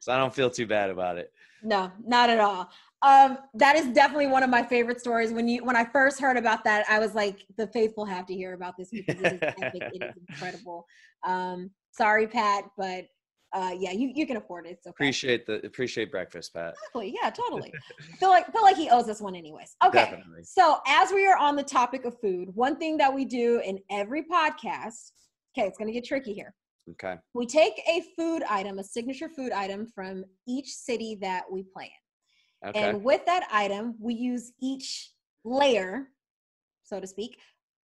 so 0.00 0.12
I 0.12 0.16
don't 0.16 0.34
feel 0.34 0.50
too 0.50 0.66
bad 0.66 0.90
about 0.90 1.18
it. 1.18 1.32
No, 1.62 1.92
not 2.04 2.30
at 2.30 2.40
all. 2.40 2.68
Um, 3.02 3.38
that 3.54 3.76
is 3.76 3.86
definitely 3.88 4.28
one 4.28 4.42
of 4.42 4.50
my 4.50 4.62
favorite 4.62 5.00
stories. 5.00 5.32
When 5.32 5.48
you 5.48 5.64
when 5.64 5.76
I 5.76 5.84
first 5.84 6.20
heard 6.20 6.36
about 6.36 6.64
that, 6.64 6.84
I 6.88 6.98
was 6.98 7.14
like, 7.14 7.44
the 7.56 7.66
faithful 7.68 8.04
have 8.04 8.26
to 8.26 8.34
hear 8.34 8.54
about 8.54 8.74
this 8.78 8.90
because 8.90 9.20
it 9.20 9.32
is 9.34 9.38
epic. 9.42 9.82
it 9.92 10.02
is 10.02 10.22
incredible. 10.28 10.86
Um, 11.24 11.70
sorry, 11.90 12.26
Pat, 12.26 12.64
but 12.76 13.06
uh, 13.54 13.74
yeah, 13.78 13.90
you, 13.90 14.10
you 14.14 14.26
can 14.26 14.38
afford 14.38 14.66
it. 14.66 14.78
okay. 14.86 14.90
Appreciate 14.90 15.44
the 15.46 15.64
appreciate 15.66 16.10
breakfast, 16.10 16.54
Pat. 16.54 16.74
Exactly. 16.78 17.14
Yeah, 17.20 17.30
totally. 17.30 17.72
feel 18.20 18.30
like 18.30 18.50
feel 18.52 18.62
like 18.62 18.76
he 18.76 18.88
owes 18.88 19.08
us 19.08 19.20
one 19.20 19.34
anyways. 19.34 19.76
Okay. 19.84 19.98
Definitely. 19.98 20.44
So 20.44 20.78
as 20.86 21.10
we 21.12 21.26
are 21.26 21.36
on 21.36 21.56
the 21.56 21.62
topic 21.62 22.04
of 22.04 22.18
food, 22.20 22.48
one 22.54 22.76
thing 22.76 22.96
that 22.98 23.12
we 23.12 23.24
do 23.24 23.60
in 23.64 23.78
every 23.90 24.22
podcast 24.22 25.10
Okay, 25.56 25.66
it's 25.66 25.76
going 25.76 25.88
to 25.88 25.92
get 25.92 26.04
tricky 26.04 26.32
here. 26.32 26.54
Okay. 26.90 27.16
We 27.34 27.46
take 27.46 27.74
a 27.88 28.02
food 28.16 28.42
item, 28.48 28.78
a 28.78 28.84
signature 28.84 29.28
food 29.28 29.52
item 29.52 29.86
from 29.94 30.24
each 30.48 30.68
city 30.68 31.16
that 31.20 31.44
we 31.50 31.62
play 31.62 31.84
in. 31.84 32.01
Okay. 32.66 32.78
And 32.78 33.02
with 33.02 33.24
that 33.26 33.48
item, 33.50 33.94
we 33.98 34.14
use 34.14 34.52
each 34.60 35.10
layer, 35.44 36.08
so 36.84 37.00
to 37.00 37.06
speak, 37.06 37.38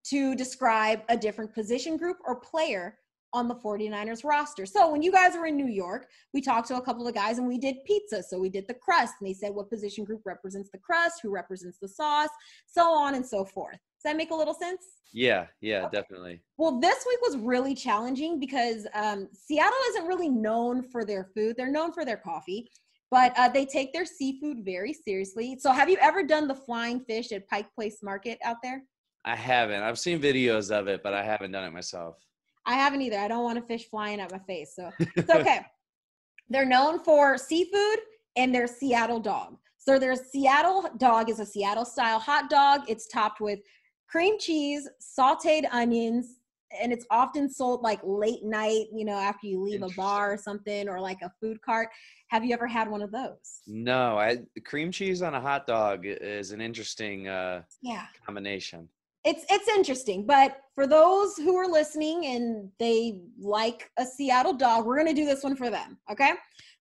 to 0.05 0.35
describe 0.35 1.03
a 1.09 1.17
different 1.17 1.55
position 1.55 1.97
group 1.97 2.19
or 2.27 2.37
player 2.37 2.99
on 3.35 3.49
the 3.49 3.55
49ers 3.55 4.25
roster. 4.25 4.67
So 4.67 4.91
when 4.91 5.03
you 5.03 5.11
guys 5.11 5.35
were 5.35 5.47
in 5.47 5.57
New 5.57 5.69
York, 5.69 6.09
we 6.35 6.41
talked 6.41 6.69
to 6.69 6.77
a 6.77 6.83
couple 6.83 7.09
of 7.09 7.15
guys 7.15 7.39
and 7.39 7.49
we 7.49 7.59
did 7.59 7.77
pizza. 7.87 8.23
So 8.23 8.39
we 8.39 8.51
did 8.51 8.67
the 8.69 8.75
crust 8.75 9.15
and 9.21 9.29
they 9.29 9.33
said 9.33 9.55
what 9.55 9.71
position 9.71 10.05
group 10.05 10.23
represents 10.25 10.71
the 10.71 10.79
crust, 10.79 11.21
who 11.23 11.31
represents 11.31 11.79
the 11.81 11.89
sauce, 11.89 12.29
so 12.67 12.93
on 12.93 13.15
and 13.15 13.27
so 13.27 13.45
forth. 13.45 13.73
Does 13.73 14.05
that 14.05 14.17
make 14.17 14.33
a 14.33 14.35
little 14.35 14.55
sense? 14.55 14.85
Yeah, 15.15 15.47
yeah, 15.61 15.87
okay. 15.87 16.01
definitely. 16.01 16.43
Well, 16.57 16.81
this 16.81 17.05
week 17.07 17.21
was 17.23 17.37
really 17.37 17.75
challenging 17.75 18.41
because 18.41 18.87
um, 18.95 19.29
Seattle 19.33 19.79
isn't 19.91 20.07
really 20.07 20.29
known 20.29 20.83
for 20.83 21.05
their 21.05 21.25
food. 21.35 21.57
They're 21.57 21.71
known 21.71 21.93
for 21.93 22.05
their 22.05 22.17
coffee, 22.17 22.71
but 23.12 23.38
uh, 23.38 23.46
they 23.46 23.66
take 23.66 23.92
their 23.92 24.07
seafood 24.07 24.64
very 24.64 24.94
seriously. 24.94 25.59
So, 25.61 25.70
have 25.70 25.90
you 25.90 25.98
ever 26.01 26.22
done 26.25 26.48
the 26.48 26.55
flying 26.55 26.98
fish 27.01 27.31
at 27.31 27.46
Pike 27.46 27.68
Place 27.75 27.98
Market 28.03 28.38
out 28.42 28.57
there? 28.62 28.83
I 29.27 29.37
haven't. 29.37 29.83
I've 29.83 29.98
seen 29.98 30.20
videos 30.20 30.77
of 30.77 30.88
it, 30.88 31.03
but 31.05 31.12
I 31.12 31.22
haven't 31.22 31.53
done 31.53 31.64
it 31.64 31.72
myself. 31.75 32.16
I 32.64 32.75
haven't 32.75 33.03
either. 33.03 33.18
I 33.18 33.29
don't 33.29 33.44
want 33.44 33.59
a 33.59 33.62
fish 33.62 33.88
flying 33.90 34.18
at 34.18 34.33
my 34.33 34.38
face, 34.38 34.72
so 34.75 34.90
it's 34.98 35.29
okay. 35.29 35.61
They're 36.48 36.64
known 36.64 37.05
for 37.05 37.37
seafood 37.37 37.98
and 38.37 38.53
their 38.55 38.66
Seattle 38.66 39.20
dog. 39.20 39.59
So 39.77 39.98
their 39.98 40.16
Seattle 40.16 40.88
dog 40.96 41.29
is 41.29 41.38
a 41.38 41.46
Seattle 41.46 41.85
style 41.85 42.18
hot 42.18 42.48
dog. 42.48 42.81
It's 42.88 43.07
topped 43.09 43.42
with 43.42 43.59
cream 44.09 44.38
cheese, 44.38 44.88
sauteed 45.01 45.66
onions, 45.70 46.38
and 46.81 46.93
it's 46.93 47.07
often 47.11 47.49
sold 47.49 47.83
like 47.83 48.01
late 48.05 48.45
night, 48.45 48.87
you 48.93 49.05
know, 49.05 49.17
after 49.17 49.47
you 49.47 49.63
leave 49.63 49.83
a 49.83 49.89
bar 49.91 50.33
or 50.33 50.37
something 50.37 50.89
or 50.89 51.01
like 51.01 51.19
a 51.23 51.33
food 51.41 51.61
cart. 51.63 51.89
Have 52.29 52.45
you 52.45 52.55
ever 52.55 52.67
had 52.67 52.91
one 52.91 53.03
of 53.03 53.13
those? 53.13 53.61
No, 53.67 54.19
I 54.19 54.39
cream 54.65 54.91
cheese 54.91 55.23
on 55.23 55.35
a 55.35 55.41
hot 55.41 55.67
dog 55.67 56.03
is 56.05 56.51
an 56.51 56.61
interesting 56.61 57.29
uh 57.29 57.63
yeah 57.83 58.07
combination. 58.25 58.89
It's 59.25 59.45
it's 59.51 59.69
interesting, 59.69 60.27
but 60.27 60.59
for 60.75 60.87
those 60.87 61.37
who 61.37 61.57
are 61.57 61.69
listening 61.69 62.27
and 62.27 62.69
they 62.79 63.21
like 63.39 63.91
a 63.99 64.05
Seattle 64.05 64.55
dog, 64.55 64.87
we're 64.87 64.97
going 64.97 65.15
to 65.15 65.21
do 65.21 65.27
this 65.27 65.45
one 65.45 65.55
for 65.55 65.71
them, 65.71 65.99
okay? 66.11 66.33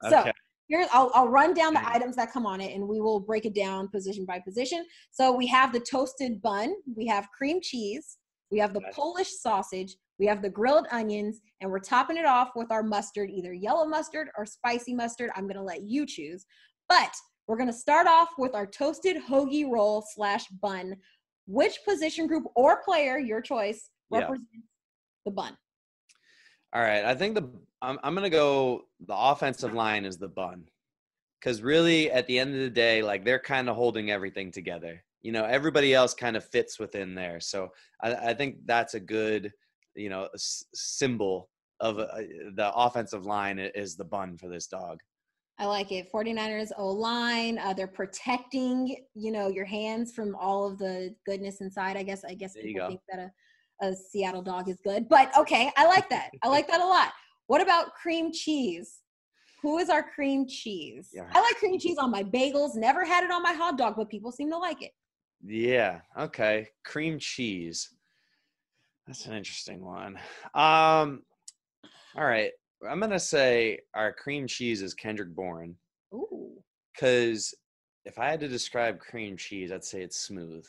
okay. 0.03 0.09
So, 0.09 0.31
here 0.71 0.87
I'll, 0.93 1.11
I'll 1.13 1.27
run 1.27 1.53
down 1.53 1.73
the 1.73 1.85
items 1.85 2.15
that 2.15 2.31
come 2.31 2.45
on 2.45 2.61
it 2.61 2.73
and 2.73 2.87
we 2.87 3.01
will 3.01 3.19
break 3.19 3.45
it 3.45 3.53
down 3.53 3.89
position 3.89 4.25
by 4.25 4.39
position 4.39 4.85
so 5.11 5.31
we 5.35 5.45
have 5.47 5.73
the 5.73 5.81
toasted 5.81 6.41
bun 6.41 6.73
we 6.95 7.05
have 7.07 7.27
cream 7.37 7.59
cheese 7.61 8.17
we 8.51 8.59
have 8.59 8.73
the 8.73 8.81
polish 8.93 9.31
sausage 9.39 9.95
we 10.19 10.25
have 10.25 10.41
the 10.41 10.49
grilled 10.49 10.87
onions 10.91 11.41
and 11.61 11.71
we're 11.71 11.79
topping 11.79 12.17
it 12.17 12.25
off 12.25 12.51
with 12.55 12.71
our 12.71 12.83
mustard 12.83 13.29
either 13.29 13.53
yellow 13.53 13.85
mustard 13.85 14.29
or 14.37 14.45
spicy 14.45 14.93
mustard 14.93 15.29
i'm 15.35 15.47
to 15.55 15.63
let 15.63 15.83
you 15.83 16.05
choose 16.05 16.45
but 16.89 17.13
we're 17.47 17.57
to 17.67 17.73
start 17.73 18.07
off 18.07 18.29
with 18.37 18.53
our 18.55 18.65
toasted 18.65 19.17
hoagie 19.29 19.69
roll 19.69 20.05
slash 20.13 20.45
bun 20.61 20.95
which 21.47 21.79
position 21.87 22.27
group 22.27 22.45
or 22.55 22.81
player, 22.83 23.17
your 23.17 23.41
choice, 23.41 23.89
Yeah. 24.09 24.19
represents 24.19 24.67
the 25.25 25.31
bun? 25.31 25.57
All 26.73 26.81
right, 26.81 27.03
I 27.03 27.15
think 27.15 27.35
the 27.35 27.49
I'm 27.81 27.99
I'm 28.03 28.15
gonna 28.15 28.29
go. 28.29 28.83
The 29.05 29.15
offensive 29.15 29.73
line 29.73 30.05
is 30.05 30.17
the 30.17 30.29
bun, 30.29 30.69
because 31.39 31.61
really 31.61 32.11
at 32.11 32.27
the 32.27 32.39
end 32.39 32.53
of 32.53 32.61
the 32.61 32.69
day, 32.69 33.01
like 33.01 33.25
they're 33.25 33.39
kind 33.39 33.69
of 33.69 33.75
holding 33.75 34.11
everything 34.11 34.51
together. 34.51 35.03
You 35.21 35.31
know, 35.31 35.45
everybody 35.45 35.93
else 35.93 36.13
kind 36.13 36.35
of 36.35 36.43
fits 36.45 36.79
within 36.79 37.13
there. 37.15 37.39
So 37.39 37.69
I, 38.01 38.13
I 38.13 38.33
think 38.33 38.57
that's 38.65 38.95
a 38.95 38.99
good, 38.99 39.51
you 39.95 40.09
know, 40.09 40.29
s- 40.33 40.65
symbol 40.73 41.49
of 41.79 41.99
uh, 41.99 42.07
the 42.55 42.71
offensive 42.75 43.25
line 43.25 43.59
is 43.59 43.95
the 43.95 44.05
bun 44.05 44.37
for 44.37 44.47
this 44.47 44.67
dog. 44.67 44.99
I 45.59 45.65
like 45.65 45.91
it. 45.91 46.11
49ers 46.11 46.71
O 46.77 46.87
line. 46.89 47.59
Uh, 47.59 47.73
they're 47.73 47.85
protecting, 47.87 48.95
you 49.13 49.31
know, 49.31 49.47
your 49.47 49.65
hands 49.65 50.11
from 50.11 50.35
all 50.35 50.67
of 50.67 50.79
the 50.79 51.13
goodness 51.25 51.61
inside. 51.61 51.97
I 51.97 52.03
guess. 52.03 52.23
I 52.23 52.33
guess 52.33 52.53
There 52.53 52.63
people 52.63 52.87
think 52.87 53.01
that 53.11 53.31
a, 53.81 53.87
a 53.87 53.95
Seattle 53.95 54.41
dog 54.41 54.69
is 54.69 54.79
good, 54.83 55.07
but 55.07 55.35
okay, 55.37 55.71
I 55.77 55.85
like 55.85 56.09
that. 56.09 56.31
I 56.43 56.47
like 56.47 56.67
that 56.67 56.81
a 56.81 56.85
lot. 56.85 57.09
What 57.45 57.61
about 57.61 57.93
cream 57.93 58.31
cheese? 58.31 59.01
Who 59.61 59.77
is 59.77 59.89
our 59.89 60.01
cream 60.01 60.47
cheese? 60.47 61.09
Yeah. 61.13 61.27
I 61.31 61.39
like 61.39 61.55
cream 61.57 61.77
cheese 61.77 61.97
on 61.99 62.09
my 62.09 62.23
bagels. 62.23 62.75
Never 62.75 63.05
had 63.05 63.23
it 63.23 63.29
on 63.29 63.43
my 63.43 63.53
hot 63.53 63.77
dog, 63.77 63.95
but 63.97 64.09
people 64.09 64.31
seem 64.31 64.49
to 64.49 64.57
like 64.57 64.81
it. 64.81 64.91
Yeah. 65.45 66.01
Okay. 66.17 66.67
Cream 66.83 67.19
cheese. 67.19 67.89
That's 69.07 69.25
an 69.25 69.33
interesting 69.33 69.83
one. 69.83 70.17
Um. 70.53 71.23
All 72.15 72.25
right. 72.25 72.51
I'm 72.87 72.99
gonna 72.99 73.19
say 73.19 73.79
our 73.93 74.11
cream 74.13 74.47
cheese 74.47 74.81
is 74.81 74.93
Kendrick 74.93 75.35
Bourne. 75.35 75.75
Ooh. 76.13 76.61
because 76.93 77.53
if 78.05 78.19
I 78.19 78.29
had 78.29 78.39
to 78.41 78.47
describe 78.47 78.99
cream 78.99 79.37
cheese, 79.37 79.71
I'd 79.71 79.83
say 79.83 80.01
it's 80.01 80.19
smooth. 80.19 80.65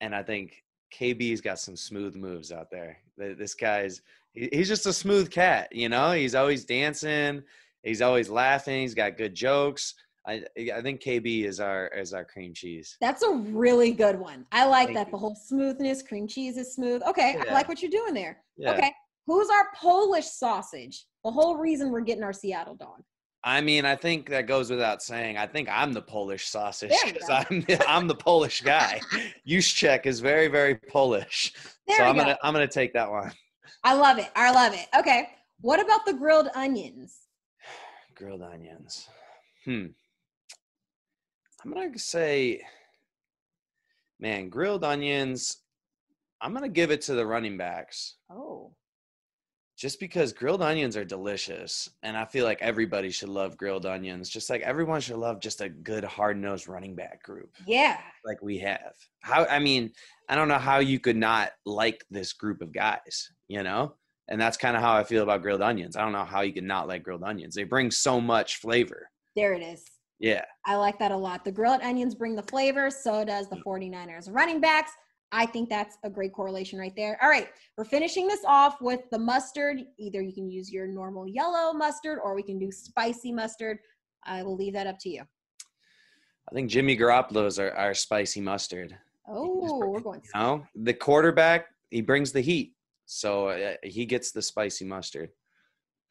And 0.00 0.14
I 0.14 0.22
think 0.22 0.62
KB's 0.94 1.40
got 1.40 1.58
some 1.58 1.76
smooth 1.76 2.14
moves 2.16 2.52
out 2.52 2.70
there. 2.70 2.98
This 3.16 3.54
guy's 3.54 4.02
he's 4.32 4.68
just 4.68 4.86
a 4.86 4.92
smooth 4.92 5.30
cat, 5.30 5.68
you 5.72 5.88
know. 5.88 6.12
He's 6.12 6.34
always 6.34 6.64
dancing, 6.64 7.42
he's 7.82 8.02
always 8.02 8.28
laughing, 8.30 8.80
he's 8.82 8.94
got 8.94 9.16
good 9.16 9.34
jokes. 9.34 9.94
I 10.30 10.44
I 10.74 10.80
think 10.82 11.02
KB 11.02 11.44
is 11.44 11.60
our 11.60 11.88
is 11.88 12.14
our 12.14 12.24
cream 12.24 12.54
cheese. 12.54 12.96
That's 13.00 13.22
a 13.22 13.32
really 13.32 13.92
good 13.92 14.18
one. 14.18 14.46
I 14.52 14.66
like 14.66 14.88
Thank 14.88 14.98
that. 14.98 15.06
you. 15.08 15.12
The 15.12 15.18
whole 15.18 15.34
smoothness, 15.34 16.02
cream 16.02 16.28
cheese 16.28 16.56
is 16.56 16.74
smooth. 16.74 17.02
Okay, 17.02 17.36
I 17.48 17.52
like 17.52 17.68
what 17.68 17.82
you're 17.82 17.90
doing 17.90 18.14
there. 18.14 18.38
Yeah. 18.56 18.72
Okay. 18.72 18.92
Who's 19.26 19.48
our 19.50 19.68
Polish 19.76 20.26
sausage? 20.26 21.04
The 21.24 21.30
whole 21.30 21.56
reason 21.56 21.90
we're 21.90 22.00
getting 22.00 22.24
our 22.24 22.32
Seattle 22.32 22.74
dog. 22.74 23.02
I 23.42 23.60
mean, 23.60 23.84
I 23.86 23.96
think 23.96 24.28
that 24.30 24.46
goes 24.46 24.70
without 24.70 25.02
saying. 25.02 25.38
I 25.38 25.46
think 25.46 25.68
I'm 25.70 25.92
the 25.92 26.02
Polish 26.02 26.48
sausage 26.48 26.92
because. 27.04 27.30
I'm 27.30 27.60
the, 27.62 27.84
I'm 27.88 28.06
the 28.06 28.14
Polish 28.14 28.60
guy. 28.60 29.00
Juszczyk 29.48 30.06
is 30.06 30.20
very 30.20 30.48
very 30.48 30.74
Polish, 30.76 31.52
There 31.86 31.96
so 31.96 32.04
I'm 32.04 32.16
go. 32.16 32.22
gonna 32.22 32.38
I'm 32.42 32.52
gonna 32.52 32.68
take 32.68 32.92
that 32.94 33.10
one. 33.10 33.32
I 33.82 33.94
love 33.94 34.18
it. 34.18 34.30
I 34.36 34.52
love 34.52 34.74
it. 34.74 34.86
Okay. 34.96 35.28
What 35.62 35.80
about 35.80 36.06
the 36.06 36.12
grilled 36.12 36.48
onions? 36.54 37.16
grilled 38.14 38.42
onions. 38.42 39.08
Hmm. 39.64 39.86
I'm 41.64 41.72
gonna 41.72 41.98
say, 41.98 42.62
man, 44.18 44.48
grilled 44.48 44.84
onions. 44.84 45.58
I'm 46.40 46.54
gonna 46.54 46.68
give 46.68 46.90
it 46.90 47.02
to 47.02 47.14
the 47.14 47.26
running 47.26 47.56
backs 47.58 48.16
Oh. 48.30 48.74
just 49.76 50.00
because 50.00 50.32
grilled 50.32 50.62
onions 50.62 50.96
are 50.96 51.04
delicious, 51.04 51.88
and 52.02 52.16
I 52.16 52.24
feel 52.24 52.44
like 52.44 52.60
everybody 52.62 53.10
should 53.10 53.28
love 53.28 53.56
grilled 53.58 53.84
onions. 53.86 54.28
Just 54.30 54.48
like 54.50 54.62
everyone 54.62 55.00
should 55.00 55.16
love 55.16 55.40
just 55.40 55.60
a 55.60 55.68
good 55.68 56.04
hard 56.04 56.38
nosed 56.38 56.68
running 56.68 56.94
back 56.94 57.22
group 57.22 57.54
Yeah. 57.66 58.00
like 58.24 58.40
we 58.42 58.58
have. 58.58 58.94
How 59.20 59.44
I 59.46 59.58
mean, 59.58 59.92
I 60.28 60.34
don't 60.36 60.48
know 60.48 60.58
how 60.58 60.78
you 60.78 60.98
could 61.00 61.16
not 61.16 61.52
like 61.66 62.04
this 62.10 62.32
group 62.32 62.62
of 62.62 62.72
guys, 62.72 63.30
you 63.48 63.62
know? 63.62 63.94
And 64.28 64.40
that's 64.40 64.56
kind 64.56 64.76
of 64.76 64.82
how 64.82 64.94
I 64.96 65.02
feel 65.04 65.24
about 65.24 65.42
grilled 65.42 65.60
onions. 65.62 65.96
I 65.96 66.02
don't 66.02 66.12
know 66.12 66.24
how 66.24 66.42
you 66.42 66.52
could 66.52 66.62
not 66.64 66.86
like 66.86 67.02
grilled 67.02 67.24
onions. 67.24 67.54
They 67.54 67.64
bring 67.64 67.90
so 67.90 68.20
much 68.20 68.56
flavor. 68.58 69.10
There 69.34 69.54
it 69.54 69.62
is. 69.62 69.84
Yeah. 70.20 70.44
I 70.66 70.76
like 70.76 70.98
that 70.98 71.12
a 71.12 71.16
lot. 71.16 71.44
The 71.44 71.50
grilled 71.50 71.80
onions 71.80 72.14
bring 72.14 72.36
the 72.36 72.42
flavor, 72.42 72.90
so 72.90 73.24
does 73.24 73.48
the 73.48 73.56
49ers 73.56 74.28
running 74.30 74.60
backs. 74.60 74.92
I 75.32 75.46
think 75.46 75.68
that's 75.68 75.96
a 76.04 76.10
great 76.10 76.32
correlation 76.32 76.78
right 76.78 76.94
there. 76.94 77.18
All 77.22 77.28
right, 77.28 77.48
we're 77.76 77.84
finishing 77.84 78.28
this 78.28 78.44
off 78.44 78.80
with 78.80 79.00
the 79.10 79.18
mustard. 79.18 79.78
Either 79.98 80.20
you 80.20 80.32
can 80.32 80.50
use 80.50 80.70
your 80.70 80.86
normal 80.86 81.26
yellow 81.26 81.72
mustard 81.72 82.18
or 82.22 82.34
we 82.34 82.42
can 82.42 82.58
do 82.58 82.70
spicy 82.70 83.32
mustard. 83.32 83.78
I 84.24 84.42
will 84.42 84.56
leave 84.56 84.74
that 84.74 84.86
up 84.86 84.98
to 85.00 85.08
you. 85.08 85.22
I 85.22 86.54
think 86.54 86.68
Jimmy 86.68 86.96
Garoppolo's 86.96 87.58
our, 87.58 87.70
our 87.72 87.94
spicy 87.94 88.40
mustard. 88.40 88.96
Oh, 89.26 89.86
we're 89.86 90.00
going. 90.00 90.20
You 90.34 90.40
know, 90.40 90.66
the 90.74 90.92
quarterback, 90.92 91.66
he 91.90 92.00
brings 92.02 92.32
the 92.32 92.40
heat. 92.40 92.74
So 93.06 93.48
uh, 93.48 93.74
he 93.82 94.04
gets 94.04 94.32
the 94.32 94.42
spicy 94.42 94.84
mustard. 94.84 95.30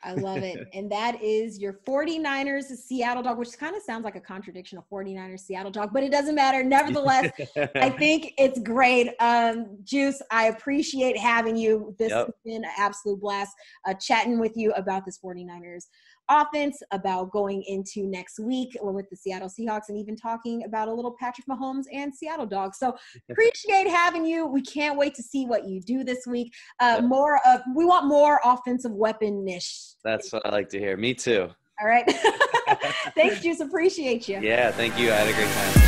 I 0.04 0.14
love 0.14 0.44
it. 0.44 0.68
And 0.74 0.92
that 0.92 1.22
is 1.22 1.60
your 1.60 1.74
49ers 1.88 2.66
Seattle 2.66 3.24
dog, 3.24 3.38
which 3.38 3.58
kind 3.58 3.76
of 3.76 3.82
sounds 3.82 4.04
like 4.06 4.16
a 4.16 4.22
contradiction 4.22 4.78
of 4.78 4.86
49ers 4.90 5.42
Seattle 5.42 5.72
dog, 5.72 5.90
but 5.92 6.04
it 6.04 6.12
doesn't 6.12 6.36
matter. 6.36 6.64
Nevertheless, 6.64 7.32
I 7.76 7.90
think 7.98 8.34
it's 8.38 8.60
great. 8.60 9.10
Um, 9.20 9.78
Juice, 9.84 10.22
I 10.32 10.46
appreciate 10.48 11.18
having 11.18 11.58
you. 11.58 11.96
This 11.98 12.12
Yep. 12.12 12.26
has 12.28 12.36
been 12.46 12.64
an 12.64 12.72
absolute 12.78 13.20
blast 13.20 13.54
uh, 13.88 13.94
chatting 13.96 14.40
with 14.40 14.56
you 14.56 14.72
about 14.74 15.06
this 15.06 15.20
49ers 15.24 15.86
offense, 16.30 16.82
about 16.92 17.32
going 17.32 17.64
into 17.64 18.06
next 18.06 18.40
week 18.40 18.76
with 18.82 19.10
the 19.10 19.16
Seattle 19.16 19.50
Seahawks, 19.50 19.90
and 19.90 19.98
even 19.98 20.16
talking 20.16 20.64
about 20.64 20.88
a 20.88 20.94
little 20.94 21.16
Patrick 21.20 21.48
Mahomes 21.48 21.86
and 21.92 22.14
Seattle 22.14 22.46
dogs. 22.46 22.78
So 22.78 22.96
appreciate 23.30 23.88
having 23.88 24.26
you. 24.26 24.46
We 24.46 24.62
can't 24.62 24.98
wait 24.98 25.16
to 25.16 25.24
see 25.24 25.46
what 25.46 25.68
you 25.68 25.82
do 25.82 26.04
this 26.04 26.26
week. 26.28 26.54
Uh, 26.80 27.02
More 27.04 27.40
of, 27.46 27.62
we 27.76 27.86
want 27.86 28.06
more 28.06 28.40
offensive 28.44 28.92
weapon-ish. 28.92 29.96
That's 30.04 30.32
what 30.32 30.46
I 30.46 30.50
like 30.50 30.70
to 30.70 30.80
hear. 30.80 30.98
Me 30.98 31.14
too. 31.14 31.50
All 31.82 31.88
right. 31.88 32.06
Thanks, 33.16 33.42
Juice. 33.42 33.60
Appreciate 33.60 34.28
you. 34.28 34.40
Yeah, 34.42 34.72
thank 34.72 34.98
you. 35.00 35.12
I 35.12 35.16
had 35.16 35.28
a 35.30 35.34
great 35.34 35.50
time. 35.50 35.79